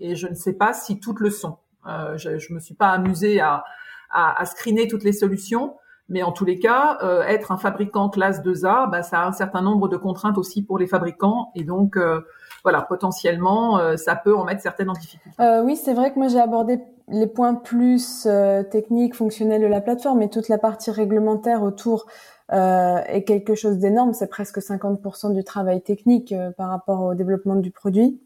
et 0.01 0.15
je 0.15 0.27
ne 0.27 0.35
sais 0.35 0.53
pas 0.53 0.73
si 0.73 0.99
toutes 0.99 1.21
le 1.21 1.29
sont. 1.29 1.57
Euh, 1.87 2.17
je, 2.17 2.37
je 2.37 2.53
me 2.53 2.59
suis 2.59 2.75
pas 2.75 2.89
amusée 2.89 3.39
à, 3.39 3.63
à, 4.09 4.41
à, 4.41 4.45
screener 4.45 4.87
toutes 4.87 5.03
les 5.03 5.13
solutions, 5.13 5.75
mais 6.09 6.23
en 6.23 6.31
tous 6.31 6.45
les 6.45 6.59
cas, 6.59 6.97
euh, 7.01 7.23
être 7.23 7.51
un 7.51 7.57
fabricant 7.57 8.09
classe 8.09 8.41
2A, 8.41 8.89
bah, 8.89 9.03
ça 9.03 9.21
a 9.21 9.27
un 9.27 9.31
certain 9.31 9.61
nombre 9.61 9.87
de 9.87 9.97
contraintes 9.97 10.37
aussi 10.37 10.63
pour 10.63 10.77
les 10.77 10.87
fabricants, 10.87 11.51
et 11.55 11.63
donc 11.63 11.97
euh, 11.97 12.21
voilà, 12.63 12.81
potentiellement, 12.81 13.79
euh, 13.79 13.97
ça 13.97 14.15
peut 14.15 14.35
en 14.35 14.43
mettre 14.43 14.61
certaines 14.61 14.89
en 14.89 14.93
difficulté. 14.93 15.37
oui, 15.63 15.75
c'est 15.75 15.93
vrai 15.93 16.13
que 16.13 16.19
moi 16.19 16.27
j'ai 16.27 16.39
abordé 16.39 16.79
les 17.09 17.27
points 17.27 17.55
plus 17.55 18.27
techniques, 18.71 19.15
fonctionnels 19.15 19.61
de 19.61 19.67
la 19.67 19.81
plateforme, 19.81 20.19
mais 20.19 20.29
toute 20.29 20.47
la 20.47 20.57
partie 20.57 20.89
réglementaire 20.89 21.63
autour 21.63 22.05
euh, 22.53 22.97
est 23.07 23.23
quelque 23.23 23.55
chose 23.55 23.77
d'énorme. 23.77 24.13
C'est 24.13 24.29
presque 24.29 24.59
50% 24.59 25.33
du 25.33 25.43
travail 25.43 25.81
technique 25.81 26.33
par 26.57 26.69
rapport 26.69 27.01
au 27.03 27.13
développement 27.13 27.55
du 27.55 27.71
produit. 27.71 28.21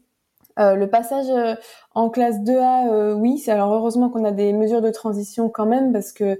Euh, 0.58 0.74
le 0.74 0.88
passage 0.88 1.26
euh, 1.30 1.54
en 1.94 2.10
classe 2.10 2.40
2A, 2.40 2.92
euh, 2.92 3.14
oui. 3.14 3.42
Alors 3.48 3.72
heureusement 3.72 4.08
qu'on 4.10 4.24
a 4.24 4.32
des 4.32 4.52
mesures 4.52 4.82
de 4.82 4.90
transition 4.90 5.48
quand 5.48 5.66
même 5.66 5.92
parce 5.92 6.12
que 6.12 6.38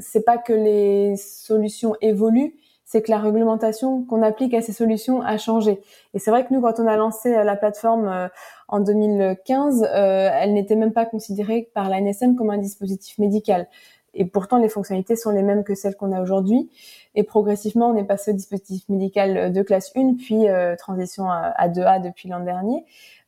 c'est 0.00 0.24
pas 0.24 0.38
que 0.38 0.52
les 0.52 1.16
solutions 1.16 1.96
évoluent, 2.00 2.54
c'est 2.84 3.02
que 3.02 3.10
la 3.10 3.18
réglementation 3.18 4.04
qu'on 4.04 4.22
applique 4.22 4.54
à 4.54 4.62
ces 4.62 4.72
solutions 4.72 5.20
a 5.22 5.36
changé. 5.36 5.80
Et 6.14 6.20
c'est 6.20 6.30
vrai 6.30 6.46
que 6.46 6.54
nous, 6.54 6.60
quand 6.60 6.78
on 6.78 6.86
a 6.86 6.96
lancé 6.96 7.32
la 7.32 7.56
plateforme 7.56 8.30
en 8.68 8.78
2015, 8.78 9.82
elle 9.92 10.52
n'était 10.52 10.76
même 10.76 10.92
pas 10.92 11.06
considérée 11.06 11.70
par 11.74 11.90
l'ANSM 11.90 12.36
comme 12.36 12.50
un 12.50 12.58
dispositif 12.58 13.18
médical. 13.18 13.66
Et 14.14 14.24
pourtant, 14.24 14.58
les 14.58 14.68
fonctionnalités 14.68 15.16
sont 15.16 15.30
les 15.30 15.42
mêmes 15.42 15.64
que 15.64 15.74
celles 15.74 15.96
qu'on 15.96 16.12
a 16.12 16.20
aujourd'hui. 16.20 16.70
Et 17.14 17.22
progressivement, 17.22 17.88
on 17.88 17.96
est 17.96 18.04
passé 18.04 18.32
au 18.32 18.34
dispositif 18.34 18.88
médical 18.88 19.52
de 19.52 19.62
classe 19.62 19.92
1, 19.96 20.14
puis 20.14 20.46
transition 20.78 21.28
à 21.30 21.68
2A 21.68 22.02
depuis 22.02 22.28
l'an 22.28 22.40
dernier. 22.40 22.84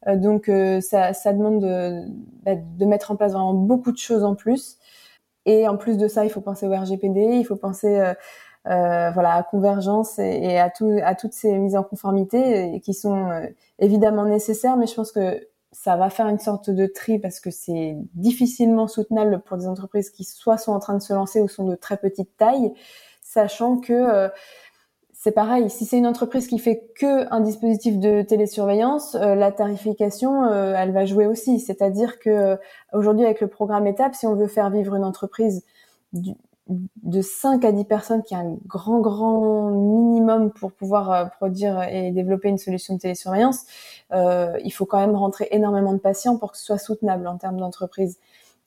Euh, 0.09 0.17
donc 0.17 0.49
euh, 0.49 0.81
ça, 0.81 1.13
ça, 1.13 1.33
demande 1.33 1.61
de, 1.61 2.05
bah, 2.45 2.55
de, 2.57 2.85
mettre 2.87 3.11
en 3.11 3.17
place 3.17 3.33
vraiment 3.33 3.55
beaucoup 3.55 3.93
de 3.93 3.99
choses 3.99 4.25
en 4.25 4.35
plus. 4.35 4.79
Et 5.47 5.69
en 5.69 5.77
plus 5.77 5.97
de 5.99 6.09
ça, 6.09 6.25
il 6.25 6.31
faut 6.31 6.41
penser 6.41 6.67
au 6.67 6.73
RGPD, 6.73 7.21
il 7.21 7.45
faut 7.45 7.57
penser 7.57 7.99
euh, 7.99 8.15
euh, 8.69 9.11
voilà 9.11 9.35
à 9.35 9.43
convergence 9.43 10.19
et, 10.19 10.23
et, 10.23 10.59
à, 10.59 10.71
tout, 10.71 10.99
à 11.03 11.15
toutes 11.17 11.33
ces 11.33 11.59
mises 11.59 11.77
en 11.77 11.83
conformité 11.83 12.81
qui 12.81 12.95
sont 12.95 13.29
évidemment 13.81 14.25
nécessaires, 14.25 14.77
mais 14.77 14.87
je 14.87 14.95
pense 14.95 15.11
que 15.13 15.41
ça 15.73 15.97
va 15.97 16.11
faire 16.11 16.29
une 16.29 16.39
sorte 16.39 16.71
de 16.71 16.87
tri 16.87 17.19
parce 17.19 17.41
que 17.41 17.51
c'est 17.51 17.97
difficilement 18.15 18.87
soutenable 18.87 19.41
pour 19.41 19.57
des 19.57 19.67
entreprises 19.67 20.11
qui 20.11 20.25
soit 20.25 20.59
sont 20.59 20.73
en 20.73 20.79
train 20.79 20.95
de 20.95 21.03
se 21.03 21.13
lancer 21.13 21.41
ou 21.41 21.49
sont 21.49 21.67
de 21.67 21.75
très 21.75 21.97
petite 21.97 22.37
taille, 22.37 22.73
sachant 23.23 23.79
que 23.79 24.31
c'est 25.23 25.31
pareil, 25.31 25.71
si 25.71 25.85
c'est 25.85 25.99
une 25.99 26.07
entreprise 26.09 26.49
qui 26.49 26.59
fait 26.59 26.91
que 26.97 27.33
un 27.33 27.39
dispositif 27.39 27.97
de 28.01 28.23
télésurveillance, 28.23 29.15
euh, 29.15 29.37
la 29.37 29.53
tarification, 29.53 30.47
euh, 30.47 30.75
elle 30.77 30.91
va 30.91 31.05
jouer 31.05 31.29
aussi. 31.29 31.61
C'est-à-dire 31.61 32.19
que 32.19 32.29
euh, 32.29 32.57
aujourd'hui, 32.93 33.25
avec 33.25 33.41
le 33.41 33.47
programme 33.47 33.87
Étape, 33.87 34.17
si 34.17 34.27
on 34.27 34.35
veut 34.35 34.49
faire 34.49 34.69
vivre 34.71 34.97
une 34.97 35.05
entreprise 35.05 35.65
de 36.69 37.21
5 37.21 37.65
à 37.65 37.73
10 37.73 37.85
personnes, 37.85 38.23
qui 38.23 38.35
a 38.35 38.39
un 38.39 38.57
grand, 38.67 39.01
grand 39.01 39.71
minimum 39.71 40.53
pour 40.53 40.73
pouvoir 40.73 41.31
produire 41.33 41.83
et 41.83 42.13
développer 42.13 42.49
une 42.49 42.59
solution 42.59 42.95
de 42.95 43.01
télésurveillance, 43.01 43.65
il 44.13 44.71
faut 44.71 44.87
quand 44.87 45.01
même 45.01 45.17
rentrer 45.17 45.49
énormément 45.51 45.93
de 45.93 45.99
patients 45.99 46.39
pour 46.39 46.53
que 46.53 46.59
ce 46.59 46.65
soit 46.65 46.79
soutenable 46.79 47.27
en 47.27 47.37
termes 47.37 47.59
d'entreprise. 47.59 48.19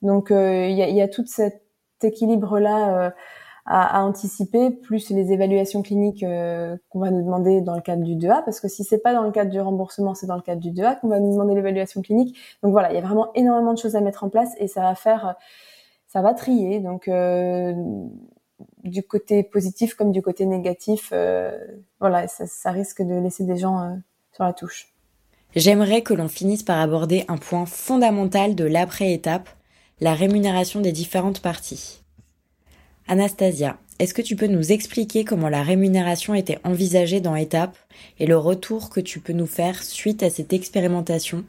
Donc, 0.02 0.28
il 0.30 0.72
y 0.72 0.82
a, 0.82 0.88
y, 0.88 1.00
a, 1.00 1.08
tout 1.08 1.24
cet 1.26 1.62
équilibre-là 2.02 3.12
à, 3.66 4.04
anticiper, 4.04 4.70
plus 4.70 5.10
les 5.10 5.32
évaluations 5.32 5.82
cliniques 5.82 6.22
euh, 6.22 6.76
qu'on 6.88 7.00
va 7.00 7.10
nous 7.10 7.22
demander 7.22 7.60
dans 7.60 7.74
le 7.74 7.80
cadre 7.80 8.02
du 8.04 8.14
2A, 8.14 8.44
parce 8.44 8.60
que 8.60 8.68
si 8.68 8.84
c'est 8.84 8.98
pas 8.98 9.12
dans 9.12 9.24
le 9.24 9.32
cadre 9.32 9.50
du 9.50 9.60
remboursement, 9.60 10.14
c'est 10.14 10.28
dans 10.28 10.36
le 10.36 10.42
cadre 10.42 10.60
du 10.60 10.70
2A 10.70 11.00
qu'on 11.00 11.08
va 11.08 11.18
nous 11.18 11.32
demander 11.32 11.54
l'évaluation 11.54 12.00
clinique. 12.00 12.38
Donc 12.62 12.70
voilà, 12.70 12.92
il 12.92 12.94
y 12.94 12.98
a 12.98 13.02
vraiment 13.02 13.32
énormément 13.34 13.74
de 13.74 13.78
choses 13.78 13.96
à 13.96 14.00
mettre 14.00 14.22
en 14.22 14.28
place 14.28 14.54
et 14.58 14.68
ça 14.68 14.82
va 14.82 14.94
faire, 14.94 15.34
ça 16.16 16.22
va 16.22 16.32
trier. 16.32 16.80
Donc 16.80 17.08
euh, 17.08 17.74
du 18.84 19.02
côté 19.02 19.42
positif 19.42 19.94
comme 19.94 20.12
du 20.12 20.22
côté 20.22 20.46
négatif, 20.46 21.10
euh, 21.12 21.50
voilà, 22.00 22.26
ça, 22.26 22.46
ça, 22.46 22.70
risque 22.70 23.02
de 23.02 23.20
laisser 23.20 23.44
des 23.44 23.58
gens 23.58 23.98
sur 24.32 24.44
la 24.44 24.54
touche. 24.54 24.94
J'aimerais 25.54 26.00
que 26.00 26.14
l'on 26.14 26.28
finisse 26.28 26.62
par 26.62 26.80
aborder 26.80 27.26
un 27.28 27.36
point 27.36 27.66
fondamental 27.66 28.54
de 28.54 28.64
l'après-étape, 28.64 29.50
la 30.00 30.14
rémunération 30.14 30.80
des 30.80 30.92
différentes 30.92 31.42
parties. 31.42 32.02
Anastasia, 33.08 33.76
est-ce 33.98 34.14
que 34.14 34.22
tu 34.22 34.36
peux 34.36 34.46
nous 34.46 34.72
expliquer 34.72 35.22
comment 35.26 35.50
la 35.50 35.62
rémunération 35.62 36.34
était 36.34 36.58
envisagée 36.64 37.20
dans 37.20 37.36
Étape 37.36 37.76
et 38.18 38.26
le 38.26 38.38
retour 38.38 38.88
que 38.88 39.00
tu 39.00 39.20
peux 39.20 39.34
nous 39.34 39.46
faire 39.46 39.84
suite 39.84 40.22
à 40.22 40.30
cette 40.30 40.54
expérimentation? 40.54 41.44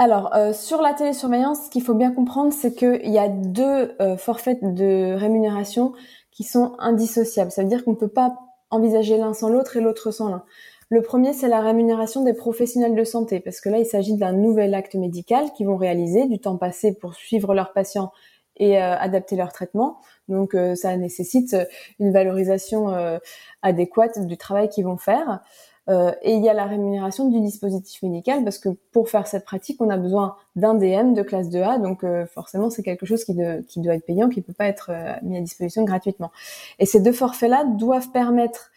Alors, 0.00 0.34
euh, 0.34 0.54
sur 0.54 0.80
la 0.80 0.94
télésurveillance, 0.94 1.66
ce 1.66 1.70
qu'il 1.70 1.82
faut 1.82 1.92
bien 1.92 2.10
comprendre, 2.10 2.54
c'est 2.54 2.72
qu'il 2.72 3.10
y 3.10 3.18
a 3.18 3.28
deux 3.28 3.94
euh, 4.00 4.16
forfaits 4.16 4.64
de 4.64 5.12
rémunération 5.12 5.92
qui 6.30 6.42
sont 6.42 6.74
indissociables. 6.78 7.50
Ça 7.50 7.60
veut 7.60 7.68
dire 7.68 7.84
qu'on 7.84 7.90
ne 7.90 7.96
peut 7.96 8.08
pas 8.08 8.34
envisager 8.70 9.18
l'un 9.18 9.34
sans 9.34 9.50
l'autre 9.50 9.76
et 9.76 9.82
l'autre 9.82 10.10
sans 10.10 10.30
l'un. 10.30 10.42
Le 10.88 11.02
premier, 11.02 11.34
c'est 11.34 11.48
la 11.48 11.60
rémunération 11.60 12.24
des 12.24 12.32
professionnels 12.32 12.94
de 12.94 13.04
santé, 13.04 13.40
parce 13.40 13.60
que 13.60 13.68
là, 13.68 13.76
il 13.76 13.84
s'agit 13.84 14.14
d'un 14.16 14.32
nouvel 14.32 14.72
acte 14.72 14.94
médical 14.94 15.52
qu'ils 15.52 15.66
vont 15.66 15.76
réaliser, 15.76 16.26
du 16.28 16.38
temps 16.38 16.56
passé 16.56 16.94
pour 16.94 17.12
suivre 17.12 17.52
leurs 17.52 17.74
patients 17.74 18.10
et 18.56 18.78
euh, 18.82 18.96
adapter 18.96 19.36
leur 19.36 19.52
traitement. 19.52 19.98
Donc 20.28 20.54
euh, 20.54 20.74
ça 20.76 20.96
nécessite 20.96 21.54
une 21.98 22.10
valorisation 22.10 23.20
adéquate 23.60 24.26
du 24.26 24.38
travail 24.38 24.70
qu'ils 24.70 24.86
vont 24.86 24.96
faire. 24.96 25.42
Et 25.88 26.34
il 26.34 26.44
y 26.44 26.48
a 26.48 26.54
la 26.54 26.66
rémunération 26.66 27.28
du 27.28 27.40
dispositif 27.40 28.02
médical 28.02 28.44
parce 28.44 28.58
que 28.58 28.68
pour 28.92 29.08
faire 29.08 29.26
cette 29.26 29.44
pratique, 29.44 29.80
on 29.80 29.90
a 29.90 29.96
besoin 29.96 30.36
d'un 30.54 30.74
DM 30.74 31.14
de 31.14 31.22
classe 31.22 31.48
2A, 31.48 31.82
donc 31.82 32.04
forcément 32.32 32.70
c'est 32.70 32.84
quelque 32.84 33.06
chose 33.06 33.24
qui, 33.24 33.36
qui, 33.66 33.80
doit 33.80 33.94
être 33.94 34.06
payant, 34.06 34.28
qui 34.28 34.40
peut 34.40 34.52
pas 34.52 34.66
être 34.66 34.92
mis 35.22 35.36
à 35.36 35.40
disposition 35.40 35.82
gratuitement. 35.82 36.30
Et 36.78 36.86
ces 36.86 37.00
deux 37.00 37.12
forfaits-là 37.12 37.64
doivent 37.64 38.12
permettre 38.12 38.70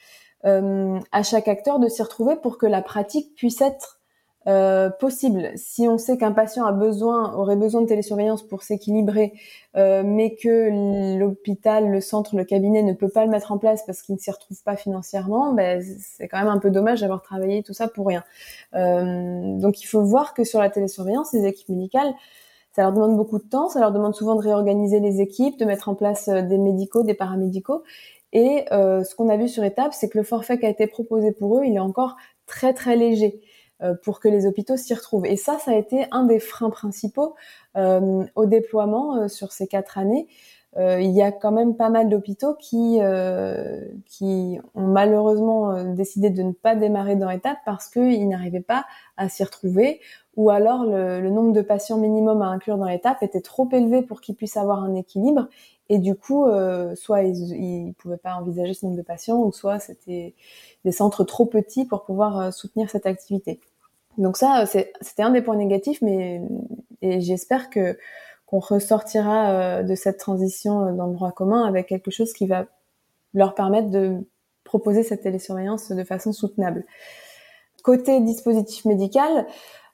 à 0.43 1.23
chaque 1.23 1.47
acteur 1.47 1.79
de 1.79 1.87
s'y 1.87 2.01
retrouver 2.01 2.35
pour 2.35 2.57
que 2.57 2.65
la 2.65 2.81
pratique 2.81 3.35
puisse 3.35 3.61
être 3.61 3.99
euh, 4.45 4.89
possible. 4.89 5.51
Si 5.55 5.87
on 5.87 5.97
sait 5.97 6.17
qu'un 6.17 6.33
patient 6.33 6.65
a 6.65 6.73
besoin, 6.73 7.33
aurait 7.33 7.55
besoin 7.55 7.81
de 7.81 7.87
télésurveillance 7.87 8.43
pour 8.43 8.63
s'équilibrer, 8.63 9.31
euh, 9.77 10.03
mais 10.05 10.35
que 10.35 11.17
l'hôpital, 11.17 11.89
le 11.89 12.01
centre, 12.01 12.35
le 12.35 12.43
cabinet 12.43 12.83
ne 12.83 12.91
peut 12.91 13.07
pas 13.07 13.23
le 13.23 13.31
mettre 13.31 13.53
en 13.53 13.57
place 13.57 13.85
parce 13.85 14.01
qu'il 14.01 14.15
ne 14.15 14.19
s'y 14.19 14.31
retrouve 14.31 14.61
pas 14.63 14.75
financièrement, 14.75 15.53
ben, 15.53 15.81
c'est 15.97 16.27
quand 16.27 16.39
même 16.39 16.49
un 16.49 16.59
peu 16.59 16.71
dommage 16.71 16.99
d'avoir 16.99 17.21
travaillé 17.21 17.63
tout 17.63 17.71
ça 17.71 17.87
pour 17.87 18.05
rien. 18.05 18.25
Euh, 18.75 19.57
donc 19.59 19.81
il 19.81 19.85
faut 19.85 20.03
voir 20.03 20.33
que 20.33 20.43
sur 20.43 20.59
la 20.59 20.69
télésurveillance, 20.69 21.31
les 21.31 21.45
équipes 21.45 21.69
médicales, 21.69 22.13
ça 22.73 22.81
leur 22.81 22.91
demande 22.91 23.15
beaucoup 23.15 23.37
de 23.37 23.47
temps, 23.47 23.69
ça 23.69 23.79
leur 23.79 23.93
demande 23.93 24.13
souvent 24.13 24.35
de 24.35 24.41
réorganiser 24.41 24.99
les 24.99 25.21
équipes, 25.21 25.57
de 25.57 25.63
mettre 25.63 25.87
en 25.87 25.95
place 25.95 26.27
des 26.27 26.57
médicaux, 26.57 27.03
des 27.03 27.13
paramédicaux. 27.13 27.83
Et 28.33 28.65
ce 28.71 29.15
qu'on 29.15 29.29
a 29.29 29.37
vu 29.37 29.47
sur 29.47 29.63
étape, 29.63 29.93
c'est 29.93 30.09
que 30.09 30.17
le 30.17 30.23
forfait 30.23 30.57
qui 30.57 30.65
a 30.65 30.69
été 30.69 30.87
proposé 30.87 31.31
pour 31.31 31.59
eux, 31.59 31.65
il 31.65 31.75
est 31.75 31.79
encore 31.79 32.15
très 32.47 32.73
très 32.73 32.95
léger. 32.95 33.41
Euh, 33.83 33.95
pour 34.01 34.19
que 34.19 34.29
les 34.29 34.45
hôpitaux 34.45 34.77
s'y 34.77 34.93
retrouvent. 34.93 35.25
Et 35.25 35.35
ça, 35.35 35.57
ça 35.59 35.71
a 35.71 35.75
été 35.75 36.05
un 36.11 36.23
des 36.23 36.39
freins 36.39 36.69
principaux 36.69 37.35
euh, 37.75 38.23
au 38.35 38.45
déploiement 38.45 39.15
euh, 39.17 39.27
sur 39.27 39.51
ces 39.51 39.67
quatre 39.67 39.97
années. 39.97 40.27
il 40.77 41.11
y 41.11 41.21
a 41.21 41.31
quand 41.31 41.51
même 41.51 41.75
pas 41.75 41.89
mal 41.89 42.09
d'hôpitaux 42.09 42.55
qui 42.55 42.99
qui 44.07 44.59
ont 44.73 44.87
malheureusement 44.87 45.83
décidé 45.93 46.31
de 46.31 46.41
ne 46.41 46.51
pas 46.51 46.75
démarrer 46.75 47.15
dans 47.15 47.29
l'étape 47.29 47.59
parce 47.63 47.89
qu'ils 47.89 48.27
n'arrivaient 48.27 48.67
pas 48.75 48.85
à 49.15 49.29
s'y 49.29 49.43
retrouver 49.43 50.01
ou 50.35 50.49
alors 50.49 50.83
le, 50.83 51.29
nombre 51.29 51.53
de 51.53 51.61
patients 51.61 51.99
minimum 51.99 52.41
à 52.41 52.47
inclure 52.47 52.77
dans 52.79 52.89
l'étape 52.89 53.21
était 53.21 53.41
trop 53.41 53.69
élevé 53.71 54.01
pour 54.01 54.19
qu'ils 54.19 54.33
puissent 54.35 54.57
avoir 54.57 54.83
un 54.83 54.95
équilibre 54.95 55.47
et 55.89 55.99
du 55.99 56.15
coup 56.15 56.47
soit 56.95 57.21
ils, 57.21 57.87
ne 57.89 57.93
pouvaient 57.93 58.17
pas 58.17 58.33
envisager 58.33 58.73
ce 58.73 58.85
nombre 58.87 58.97
de 58.97 59.03
patients 59.03 59.43
ou 59.43 59.51
soit 59.51 59.77
c'était 59.77 60.33
des 60.85 60.91
centres 60.91 61.23
trop 61.23 61.45
petits 61.45 61.85
pour 61.85 62.03
pouvoir 62.03 62.51
soutenir 62.51 62.89
cette 62.89 63.05
activité. 63.05 63.59
Donc 64.17 64.37
ça, 64.37 64.65
c'était 64.65 65.23
un 65.23 65.31
des 65.31 65.41
points 65.41 65.55
négatifs, 65.55 66.01
mais 66.01 66.41
j'espère 67.01 67.69
que 67.69 67.97
qu'on 68.45 68.59
ressortira 68.59 69.49
euh, 69.49 69.83
de 69.83 69.95
cette 69.95 70.19
transition 70.19 70.85
euh, 70.85 70.91
dans 70.91 71.07
le 71.07 71.13
droit 71.13 71.31
commun 71.31 71.65
avec 71.65 71.87
quelque 71.87 72.11
chose 72.11 72.33
qui 72.33 72.45
va 72.45 72.67
leur 73.33 73.55
permettre 73.55 73.89
de 73.89 74.17
proposer 74.63 75.03
cette 75.03 75.21
télésurveillance 75.21 75.91
de 75.91 76.03
façon 76.03 76.31
soutenable. 76.31 76.85
Côté 77.83 78.19
dispositif 78.21 78.85
médical, 78.85 79.47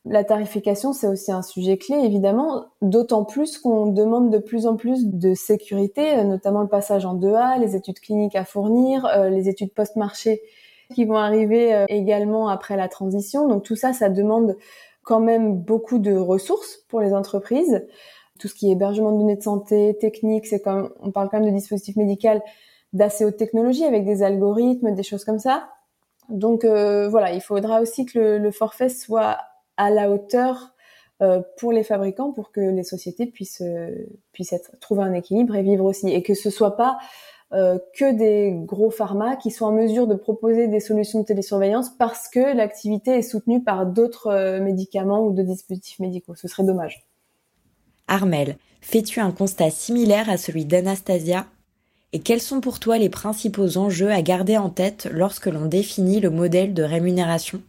la 0.05 0.23
tarification, 0.23 0.93
c'est 0.93 1.07
aussi 1.07 1.31
un 1.31 1.41
sujet 1.41 1.77
clé, 1.77 1.95
évidemment, 1.97 2.65
d'autant 2.81 3.25
plus 3.25 3.57
qu'on 3.57 3.87
demande 3.87 4.29
de 4.29 4.37
plus 4.37 4.65
en 4.65 4.75
plus 4.75 5.07
de 5.07 5.33
sécurité, 5.33 6.23
notamment 6.23 6.61
le 6.61 6.67
passage 6.67 7.05
en 7.05 7.15
2A, 7.15 7.59
les 7.59 7.75
études 7.75 7.99
cliniques 7.99 8.35
à 8.35 8.45
fournir, 8.45 9.05
euh, 9.05 9.29
les 9.29 9.49
études 9.49 9.73
post-marché 9.73 10.41
qui 10.93 11.05
vont 11.05 11.17
arriver 11.17 11.73
euh, 11.73 11.85
également 11.87 12.49
après 12.49 12.75
la 12.75 12.87
transition. 12.87 13.47
Donc 13.47 13.63
tout 13.63 13.75
ça, 13.75 13.93
ça 13.93 14.09
demande 14.09 14.57
quand 15.03 15.19
même 15.19 15.55
beaucoup 15.55 15.99
de 15.99 16.15
ressources 16.15 16.77
pour 16.87 17.01
les 17.01 17.13
entreprises. 17.13 17.85
Tout 18.39 18.47
ce 18.47 18.55
qui 18.55 18.69
est 18.69 18.73
hébergement 18.73 19.11
de 19.11 19.17
données 19.17 19.35
de 19.35 19.43
santé, 19.43 19.97
technique, 19.99 20.47
c'est 20.47 20.61
comme 20.61 20.93
on 21.01 21.11
parle 21.11 21.29
quand 21.29 21.39
même 21.39 21.49
de 21.49 21.55
dispositifs 21.55 21.95
médicaux 21.95 22.41
d'assez 22.93 23.23
haute 23.23 23.37
technologie 23.37 23.85
avec 23.85 24.03
des 24.03 24.23
algorithmes, 24.23 24.95
des 24.95 25.03
choses 25.03 25.23
comme 25.23 25.39
ça. 25.39 25.69
Donc 26.29 26.63
euh, 26.63 27.07
voilà, 27.09 27.33
il 27.33 27.41
faudra 27.41 27.81
aussi 27.81 28.05
que 28.05 28.17
le, 28.17 28.37
le, 28.37 28.51
forfait 28.51 28.89
soit 28.89 29.37
à 29.77 29.89
la 29.91 30.09
hauteur 30.09 30.73
euh, 31.21 31.41
pour 31.57 31.71
les 31.71 31.83
fabricants, 31.83 32.31
pour 32.31 32.51
que 32.51 32.61
les 32.61 32.83
sociétés 32.83 33.25
puissent 33.25 33.63
puissent 34.31 34.53
être, 34.53 34.71
trouver 34.79 35.03
un 35.03 35.13
équilibre 35.13 35.55
et 35.55 35.61
vivre 35.61 35.85
aussi, 35.85 36.09
et 36.09 36.23
que 36.23 36.33
ce 36.33 36.49
soit 36.49 36.75
pas 36.75 36.97
euh, 36.97 37.03
que 37.51 38.13
des 38.15 38.53
gros 38.53 38.91
pharma 38.91 39.35
qui 39.35 39.49
sont 39.49 39.65
en 39.65 39.71
mesure 39.71 40.05
de 40.05 40.13
proposer 40.13 40.67
des 40.67 40.79
solutions 40.79 41.21
de 41.21 41.25
télésurveillance 41.25 41.89
parce 41.89 42.27
que 42.27 42.55
l'activité 42.55 43.17
est 43.17 43.23
soutenue 43.23 43.63
par 43.63 43.87
d'autres 43.87 44.27
euh, 44.27 44.61
médicaments 44.61 45.25
ou 45.25 45.33
de 45.33 45.41
dispositifs 45.41 45.99
médicaux. 45.99 46.35
Ce 46.35 46.47
serait 46.47 46.63
dommage. 46.63 47.05
Armel, 48.07 48.57
fais-tu 48.81 49.19
un 49.19 49.31
constat 49.31 49.71
similaire 49.71 50.29
à 50.29 50.37
celui 50.37 50.65
d'Anastasia? 50.65 51.47
Et 52.13 52.19
quels 52.19 52.41
sont 52.41 52.61
pour 52.61 52.79
toi 52.79 52.97
les 52.97 53.09
principaux 53.09 53.77
enjeux 53.77 54.11
à 54.11 54.21
garder 54.21 54.57
en 54.57 54.69
tête 54.69 55.07
lorsque 55.11 55.47
l'on 55.47 55.65
définit 55.65 56.19
le 56.19 56.29
modèle 56.29 56.73
de 56.73 56.83
rémunération? 56.83 57.61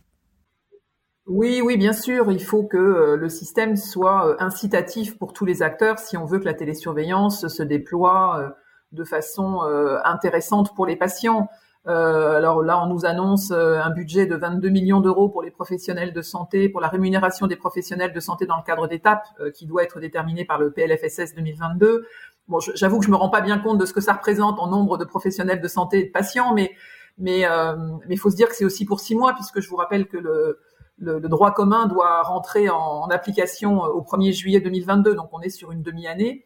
Oui, 1.27 1.61
oui, 1.63 1.77
bien 1.77 1.93
sûr, 1.93 2.33
il 2.33 2.43
faut 2.43 2.65
que 2.65 2.77
euh, 2.77 3.17
le 3.17 3.29
système 3.29 3.77
soit 3.77 4.43
incitatif 4.43 5.17
pour 5.17 5.33
tous 5.33 5.45
les 5.45 5.63
acteurs 5.63 5.99
si 5.99 6.17
on 6.17 6.27
veut 6.27 6.39
que 6.39 6.45
la 6.45 6.55
télésurveillance 6.55 7.49
se 7.49 7.63
déploie 7.63 8.55
de 8.93 9.05
façon 9.05 9.63
euh, 9.65 9.99
intéressante 10.05 10.75
pour 10.75 10.87
les 10.87 10.97
patients. 10.97 11.49
Euh, 11.87 12.37
alors 12.37 12.63
là, 12.63 12.83
on 12.83 12.87
nous 12.87 13.07
annonce 13.07 13.51
euh, 13.53 13.81
un 13.81 13.91
budget 13.91 14.27
de 14.27 14.37
22 14.37 14.69
millions 14.69 15.01
d'euros 15.01 15.29
pour 15.29 15.43
les 15.43 15.51
professionnels 15.51 16.13
de 16.13 16.21
santé, 16.23 16.69
pour 16.69 16.81
la 16.81 16.89
rémunération 16.89 17.47
des 17.47 17.57
professionnels 17.57 18.13
de 18.13 18.21
santé 18.21 18.45
dans 18.45 18.57
le 18.57 18.63
cadre 18.63 18.87
d'étapes, 18.87 19.27
euh, 19.41 19.51
qui 19.51 19.67
doit 19.67 19.83
être 19.83 19.99
déterminé 19.99 20.45
par 20.45 20.59
le 20.59 20.71
PLFSS 20.73 21.35
2022. 21.35 22.07
Bon, 22.49 22.59
j'avoue 22.75 22.99
que 22.99 23.07
je 23.07 23.11
me 23.11 23.17
rends 23.17 23.31
pas 23.31 23.41
bien 23.41 23.59
compte 23.59 23.79
de 23.79 23.87
ce 23.87 23.95
que 23.95 24.01
ça 24.01 24.13
représente 24.13 24.59
en 24.59 24.69
nombre 24.69 24.99
de 24.99 25.05
professionnels 25.05 25.61
de 25.61 25.69
santé 25.69 26.01
et 26.01 26.05
de 26.07 26.11
patients, 26.11 26.53
mais 26.53 26.73
mais 27.17 27.45
mais 28.09 28.15
il 28.15 28.19
faut 28.19 28.31
se 28.31 28.35
dire 28.35 28.49
que 28.49 28.57
c'est 28.57 28.65
aussi 28.65 28.85
pour 28.85 28.99
six 28.99 29.15
mois, 29.15 29.35
puisque 29.35 29.61
je 29.61 29.69
vous 29.69 29.77
rappelle 29.77 30.09
que 30.09 30.17
le 30.17 30.59
le, 30.99 31.21
droit 31.21 31.53
commun 31.53 31.87
doit 31.87 32.23
rentrer 32.23 32.69
en, 32.69 32.77
en, 32.77 33.09
application 33.09 33.83
au 33.83 34.03
1er 34.03 34.33
juillet 34.33 34.61
2022, 34.61 35.15
donc 35.15 35.29
on 35.33 35.41
est 35.41 35.49
sur 35.49 35.71
une 35.71 35.83
demi-année. 35.83 36.45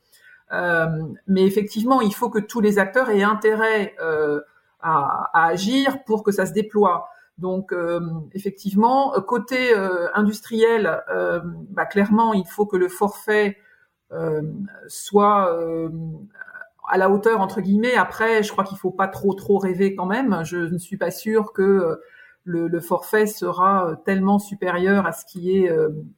Euh, 0.55 0.87
mais 1.27 1.45
effectivement, 1.45 2.01
il 2.01 2.15
faut 2.15 2.31
que 2.31 2.39
tous 2.39 2.61
les 2.61 2.79
acteurs 2.79 3.11
aient 3.11 3.23
intérêt 3.23 3.95
euh, 4.01 4.41
à, 4.81 5.31
agir 5.49 6.05
pour 6.05 6.23
que 6.23 6.33
ça 6.33 6.47
se 6.47 6.53
déploie. 6.53 7.09
Donc 7.39 7.73
euh, 7.73 8.01
effectivement, 8.33 9.13
côté 9.27 9.75
industriel, 10.15 11.03
bah, 11.71 11.87
clairement, 11.87 12.33
il 12.33 12.47
faut 12.47 12.67
que 12.67 12.77
le 12.77 12.89
forfait 12.89 13.59
soit 14.87 15.53
à 16.87 16.99
la 16.99 17.11
hauteur 17.11 17.41
entre 17.41 17.61
guillemets. 17.61 17.97
Après, 17.97 18.43
je 18.43 18.53
crois 18.53 18.63
qu'il 18.65 18.79
faut 18.79 18.93
pas 18.93 19.09
trop 19.09 19.35
trop 19.35 19.59
rêver 19.59 19.97
quand 19.97 20.07
même. 20.07 20.45
Je 20.45 20.59
ne 20.59 20.79
suis 20.79 20.97
pas 20.97 21.11
sûre 21.11 21.53
que 21.53 22.01
le, 22.45 22.69
le, 22.69 22.81
forfait 22.81 23.27
sera 23.27 23.97
tellement 24.05 24.39
supérieur 24.39 25.07
à 25.07 25.13
ce 25.13 25.25
qui 25.25 25.57
est 25.57 25.71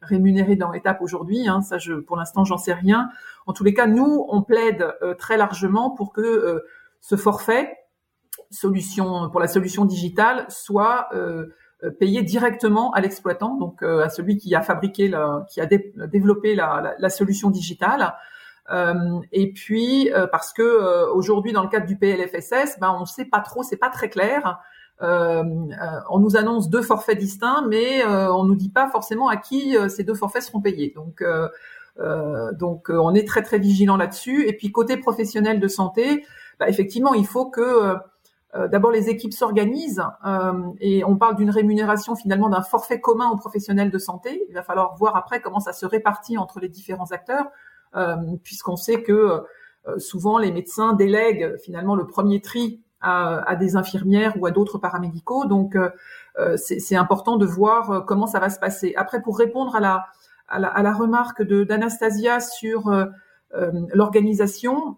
rémunéré 0.02 0.56
dans 0.56 0.70
l'étape 0.70 1.00
aujourd'hui. 1.00 1.48
Hein. 1.48 1.62
Ça, 1.62 1.78
je, 1.78 1.94
pour 1.94 2.16
l'instant, 2.16 2.44
j'en 2.44 2.58
sais 2.58 2.74
rien. 2.74 3.08
En 3.46 3.52
tous 3.52 3.64
les 3.64 3.74
cas, 3.74 3.86
nous, 3.86 4.26
on 4.28 4.42
plaide 4.42 4.92
très 5.18 5.36
largement 5.36 5.90
pour 5.90 6.12
que 6.12 6.64
ce 7.00 7.16
forfait 7.16 7.76
solution 8.50 9.30
pour 9.30 9.40
la 9.40 9.48
solution 9.48 9.84
digitale 9.84 10.46
soit 10.48 11.08
euh, 11.14 11.46
euh, 11.84 11.90
payé 11.90 12.22
directement 12.22 12.92
à 12.92 13.00
l'exploitant, 13.00 13.56
donc 13.56 13.82
euh, 13.82 14.04
à 14.04 14.08
celui 14.08 14.38
qui 14.38 14.54
a 14.54 14.62
fabriqué, 14.62 15.08
la, 15.08 15.44
qui 15.50 15.60
a 15.60 15.66
développé 15.66 16.54
la, 16.54 16.80
la, 16.82 16.94
la, 16.98 17.10
solution 17.10 17.50
digitale. 17.50 18.14
Euh, 18.72 19.20
et 19.30 19.52
puis 19.52 20.10
parce 20.32 20.52
que 20.52 21.10
aujourd'hui 21.12 21.52
dans 21.52 21.62
le 21.62 21.68
cadre 21.68 21.86
du 21.86 21.96
PLFSS, 21.96 22.80
ben 22.80 22.96
on 22.98 23.04
sait 23.04 23.26
pas 23.26 23.40
trop, 23.40 23.62
c'est 23.62 23.76
pas 23.76 23.90
très 23.90 24.08
clair. 24.08 24.58
On 25.00 26.18
nous 26.18 26.36
annonce 26.36 26.70
deux 26.70 26.82
forfaits 26.82 27.18
distincts, 27.18 27.64
mais 27.68 28.04
on 28.04 28.44
nous 28.44 28.54
dit 28.54 28.70
pas 28.70 28.88
forcément 28.88 29.28
à 29.28 29.36
qui 29.36 29.76
ces 29.88 30.04
deux 30.04 30.14
forfaits 30.14 30.42
seront 30.42 30.60
payés. 30.60 30.92
Donc 30.94 31.22
donc 32.58 32.88
on 32.90 33.14
est 33.14 33.26
très 33.26 33.42
très 33.42 33.58
vigilant 33.58 33.96
là-dessus. 33.96 34.48
Et 34.48 34.52
puis 34.54 34.72
côté 34.72 34.96
professionnel 34.96 35.60
de 35.60 35.68
santé, 35.68 36.24
bah, 36.58 36.68
effectivement 36.68 37.14
il 37.14 37.26
faut 37.26 37.50
que 37.50 37.96
euh, 38.56 38.68
d'abord 38.68 38.90
les 38.90 39.08
équipes 39.08 39.32
s'organisent 39.32 40.02
euh, 40.24 40.52
et 40.80 41.04
on 41.04 41.16
parle 41.16 41.36
d'une 41.36 41.50
rémunération 41.50 42.14
finalement 42.14 42.48
d'un 42.48 42.62
forfait 42.62 43.00
commun 43.00 43.28
aux 43.30 43.36
professionnels 43.36 43.90
de 43.90 43.98
santé. 43.98 44.44
Il 44.48 44.54
va 44.54 44.62
falloir 44.62 44.94
voir 44.96 45.16
après 45.16 45.40
comment 45.40 45.60
ça 45.60 45.72
se 45.72 45.84
répartit 45.84 46.38
entre 46.38 46.60
les 46.60 46.68
différents 46.68 47.10
acteurs, 47.10 47.46
euh, 47.96 48.16
puisqu'on 48.42 48.76
sait 48.76 49.02
que 49.02 49.42
souvent 49.98 50.38
les 50.38 50.50
médecins 50.50 50.94
délèguent 50.94 51.56
finalement 51.62 51.94
le 51.94 52.08
premier 52.08 52.40
tri 52.40 52.82
à, 53.00 53.56
des 53.56 53.76
infirmières 53.76 54.34
ou 54.40 54.46
à 54.46 54.50
d'autres 54.50 54.78
paramédicaux. 54.78 55.44
Donc 55.46 55.76
c'est 56.56 56.96
important 56.96 57.36
de 57.36 57.46
voir 57.46 58.04
comment 58.06 58.26
ça 58.26 58.40
va 58.40 58.50
se 58.50 58.58
passer. 58.58 58.94
Après, 58.96 59.22
pour 59.22 59.38
répondre 59.38 59.76
à 59.76 59.80
la, 59.80 60.06
à 60.48 60.58
la, 60.58 60.68
à 60.68 60.82
la 60.82 60.92
remarque 60.92 61.42
d'Anastasia 61.42 62.40
sur 62.40 62.90
l'organisation, 63.92 64.96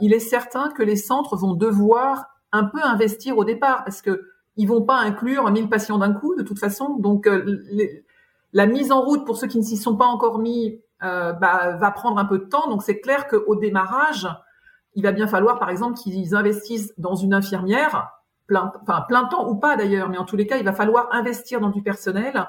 il 0.00 0.12
est 0.12 0.20
certain 0.20 0.70
que 0.70 0.82
les 0.82 0.96
centres 0.96 1.36
vont 1.36 1.54
devoir 1.54 2.26
un 2.52 2.64
peu 2.64 2.82
investir 2.82 3.38
au 3.38 3.44
départ 3.44 3.84
parce 3.84 4.02
que 4.02 4.30
ils 4.56 4.66
vont 4.66 4.82
pas 4.82 4.98
inclure 4.98 5.50
1000 5.50 5.68
patients 5.68 5.98
d'un 5.98 6.12
coup 6.12 6.34
de 6.34 6.42
toute 6.42 6.58
façon. 6.58 6.96
Donc 6.98 7.26
euh, 7.26 7.62
la 8.52 8.66
mise 8.66 8.92
en 8.92 9.00
route 9.00 9.24
pour 9.24 9.36
ceux 9.36 9.46
qui 9.46 9.58
ne 9.58 9.62
s'y 9.62 9.76
sont 9.76 9.96
pas 9.96 10.06
encore 10.06 10.38
mis 10.38 10.80
euh, 11.02 11.32
bah, 11.32 11.76
va 11.76 11.90
prendre 11.90 12.18
un 12.18 12.24
peu 12.24 12.38
de 12.38 12.44
temps. 12.44 12.68
Donc 12.68 12.82
c'est 12.82 13.00
clair 13.00 13.26
qu'au 13.28 13.56
démarrage, 13.56 14.28
il 14.94 15.02
va 15.02 15.12
bien 15.12 15.26
falloir 15.26 15.58
par 15.58 15.70
exemple 15.70 15.98
qu'ils 15.98 16.34
investissent 16.34 16.92
dans 16.98 17.14
une 17.14 17.34
infirmière 17.34 18.10
plein, 18.46 18.72
enfin 18.82 19.04
plein 19.06 19.24
temps 19.26 19.48
ou 19.48 19.54
pas 19.56 19.76
d'ailleurs, 19.76 20.08
mais 20.08 20.18
en 20.18 20.24
tous 20.24 20.36
les 20.36 20.46
cas 20.46 20.56
il 20.56 20.64
va 20.64 20.72
falloir 20.72 21.08
investir 21.12 21.60
dans 21.60 21.70
du 21.70 21.82
personnel 21.82 22.48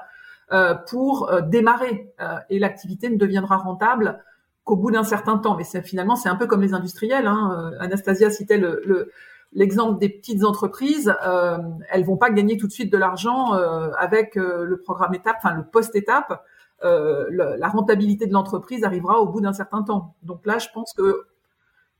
euh, 0.52 0.74
pour 0.74 1.30
euh, 1.30 1.40
démarrer 1.40 2.12
euh, 2.20 2.36
et 2.50 2.58
l'activité 2.58 3.08
ne 3.08 3.16
deviendra 3.16 3.56
rentable 3.56 4.22
qu'au 4.64 4.76
bout 4.76 4.90
d'un 4.90 5.04
certain 5.04 5.38
temps. 5.38 5.56
Mais 5.56 5.64
finalement 5.82 6.16
c'est 6.16 6.28
un 6.28 6.36
peu 6.36 6.46
comme 6.46 6.62
les 6.62 6.74
industriels. 6.74 7.26
Hein. 7.26 7.72
Anastasia 7.80 8.30
citait 8.30 8.58
le, 8.58 8.82
le 8.84 9.10
l'exemple 9.54 9.98
des 9.98 10.08
petites 10.08 10.44
entreprises, 10.44 11.14
euh, 11.26 11.58
elles 11.90 12.04
vont 12.04 12.16
pas 12.16 12.30
gagner 12.30 12.56
tout 12.56 12.66
de 12.66 12.72
suite 12.72 12.90
de 12.90 12.96
l'argent 12.96 13.52
avec 13.98 14.34
le 14.34 14.80
programme 14.82 15.14
étape, 15.14 15.36
enfin 15.42 15.54
le 15.54 15.64
post-étape. 15.64 16.42
Euh, 16.84 17.26
la 17.30 17.68
rentabilité 17.68 18.26
de 18.26 18.32
l'entreprise 18.32 18.82
arrivera 18.82 19.20
au 19.20 19.26
bout 19.26 19.40
d'un 19.40 19.52
certain 19.52 19.82
temps. 19.82 20.16
Donc 20.22 20.44
là, 20.46 20.58
je 20.58 20.68
pense 20.74 20.92
que 20.94 21.26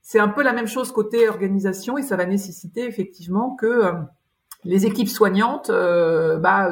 c'est 0.03 0.19
un 0.19 0.27
peu 0.27 0.43
la 0.43 0.53
même 0.53 0.67
chose 0.67 0.91
côté 0.91 1.27
organisation 1.27 1.97
et 1.97 2.03
ça 2.03 2.15
va 2.15 2.25
nécessiter 2.25 2.85
effectivement 2.85 3.55
que 3.55 3.93
les 4.63 4.85
équipes 4.85 5.09
soignantes 5.09 5.71
bah, 5.71 6.69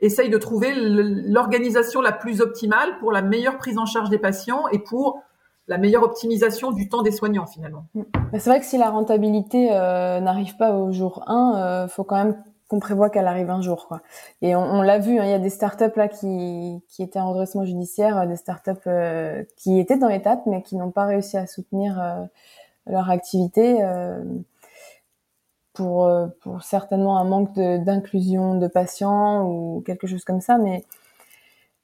essayent 0.00 0.30
de 0.30 0.38
trouver 0.38 0.72
l'organisation 0.74 2.00
la 2.00 2.12
plus 2.12 2.40
optimale 2.40 2.98
pour 3.00 3.12
la 3.12 3.22
meilleure 3.22 3.58
prise 3.58 3.78
en 3.78 3.86
charge 3.86 4.10
des 4.10 4.18
patients 4.18 4.68
et 4.68 4.78
pour 4.78 5.20
la 5.68 5.78
meilleure 5.78 6.02
optimisation 6.02 6.70
du 6.70 6.88
temps 6.88 7.02
des 7.02 7.10
soignants 7.10 7.46
finalement. 7.46 7.86
Mm. 7.94 8.02
C'est 8.34 8.50
vrai 8.50 8.60
que 8.60 8.66
si 8.66 8.78
la 8.78 8.90
rentabilité 8.90 9.70
euh, 9.72 10.20
n'arrive 10.20 10.56
pas 10.56 10.72
au 10.72 10.92
jour 10.92 11.24
1, 11.26 11.56
euh, 11.56 11.88
faut 11.88 12.04
quand 12.04 12.16
même 12.16 12.36
qu'on 12.68 12.80
prévoit 12.80 13.10
qu'elle 13.10 13.26
arrive 13.26 13.50
un 13.50 13.62
jour. 13.62 13.86
Quoi. 13.86 14.02
Et 14.42 14.56
on, 14.56 14.82
l'a 14.82 14.98
vu, 14.98 15.18
hein, 15.18 15.24
il 15.24 15.30
y 15.30 15.34
a 15.34 15.38
des 15.38 15.50
startups 15.50 15.94
là 15.96 16.08
qui, 16.08 16.82
qui 16.88 17.02
étaient 17.02 17.20
en 17.20 17.30
redressement 17.30 17.64
judiciaire, 17.64 18.18
euh, 18.18 18.26
des 18.26 18.36
startups 18.36 18.72
euh, 18.86 19.44
qui 19.56 19.78
étaient 19.78 19.96
dans 19.96 20.08
l'étape 20.08 20.42
mais 20.46 20.62
qui 20.62 20.76
n'ont 20.76 20.90
pas 20.90 21.04
réussi 21.04 21.36
à 21.36 21.46
soutenir 21.46 22.00
euh, 22.00 22.24
leur 22.86 23.10
activité 23.10 23.84
pour, 25.72 26.08
pour 26.40 26.62
certainement 26.62 27.18
un 27.18 27.24
manque 27.24 27.52
d'inclusion 27.54 28.54
de, 28.54 28.60
de, 28.60 28.66
patients 28.68 29.44
ou 29.44 29.82
quelque 29.84 30.06
chose 30.06 30.24
comme 30.24 30.40
ça. 30.40 30.56
Mais 30.56 30.84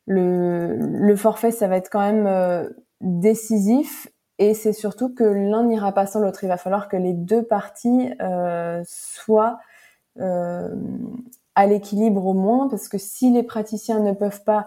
le, 0.07 0.77
le 0.77 1.17
forfait, 1.17 1.51
ça 1.51 1.67
va 1.67 1.77
être 1.77 1.91
quand 1.91 2.01
même 2.01 2.73
décisif 3.01 4.07
et 4.39 4.55
c'est 4.55 4.73
surtout 4.73 5.13
que 5.13 5.25
l'un 5.25 5.65
n'ira 5.65 5.91
pas 5.91 6.07
sans 6.07 6.21
l'autre. 6.21 6.45
Il 6.45 6.49
va 6.49 6.57
falloir 6.57 6.87
que 6.89 6.97
les 6.97 7.15
deux 7.15 7.43
parties 7.43 8.11
soient 8.85 9.59
à 10.19 11.67
l'équilibre 11.67 12.25
au 12.25 12.35
moins, 12.35 12.69
parce 12.69 12.89
que 12.89 12.99
si 12.99 13.31
les 13.31 13.43
praticiens 13.43 14.01
ne 14.01 14.13
peuvent 14.13 14.43
pas 14.45 14.67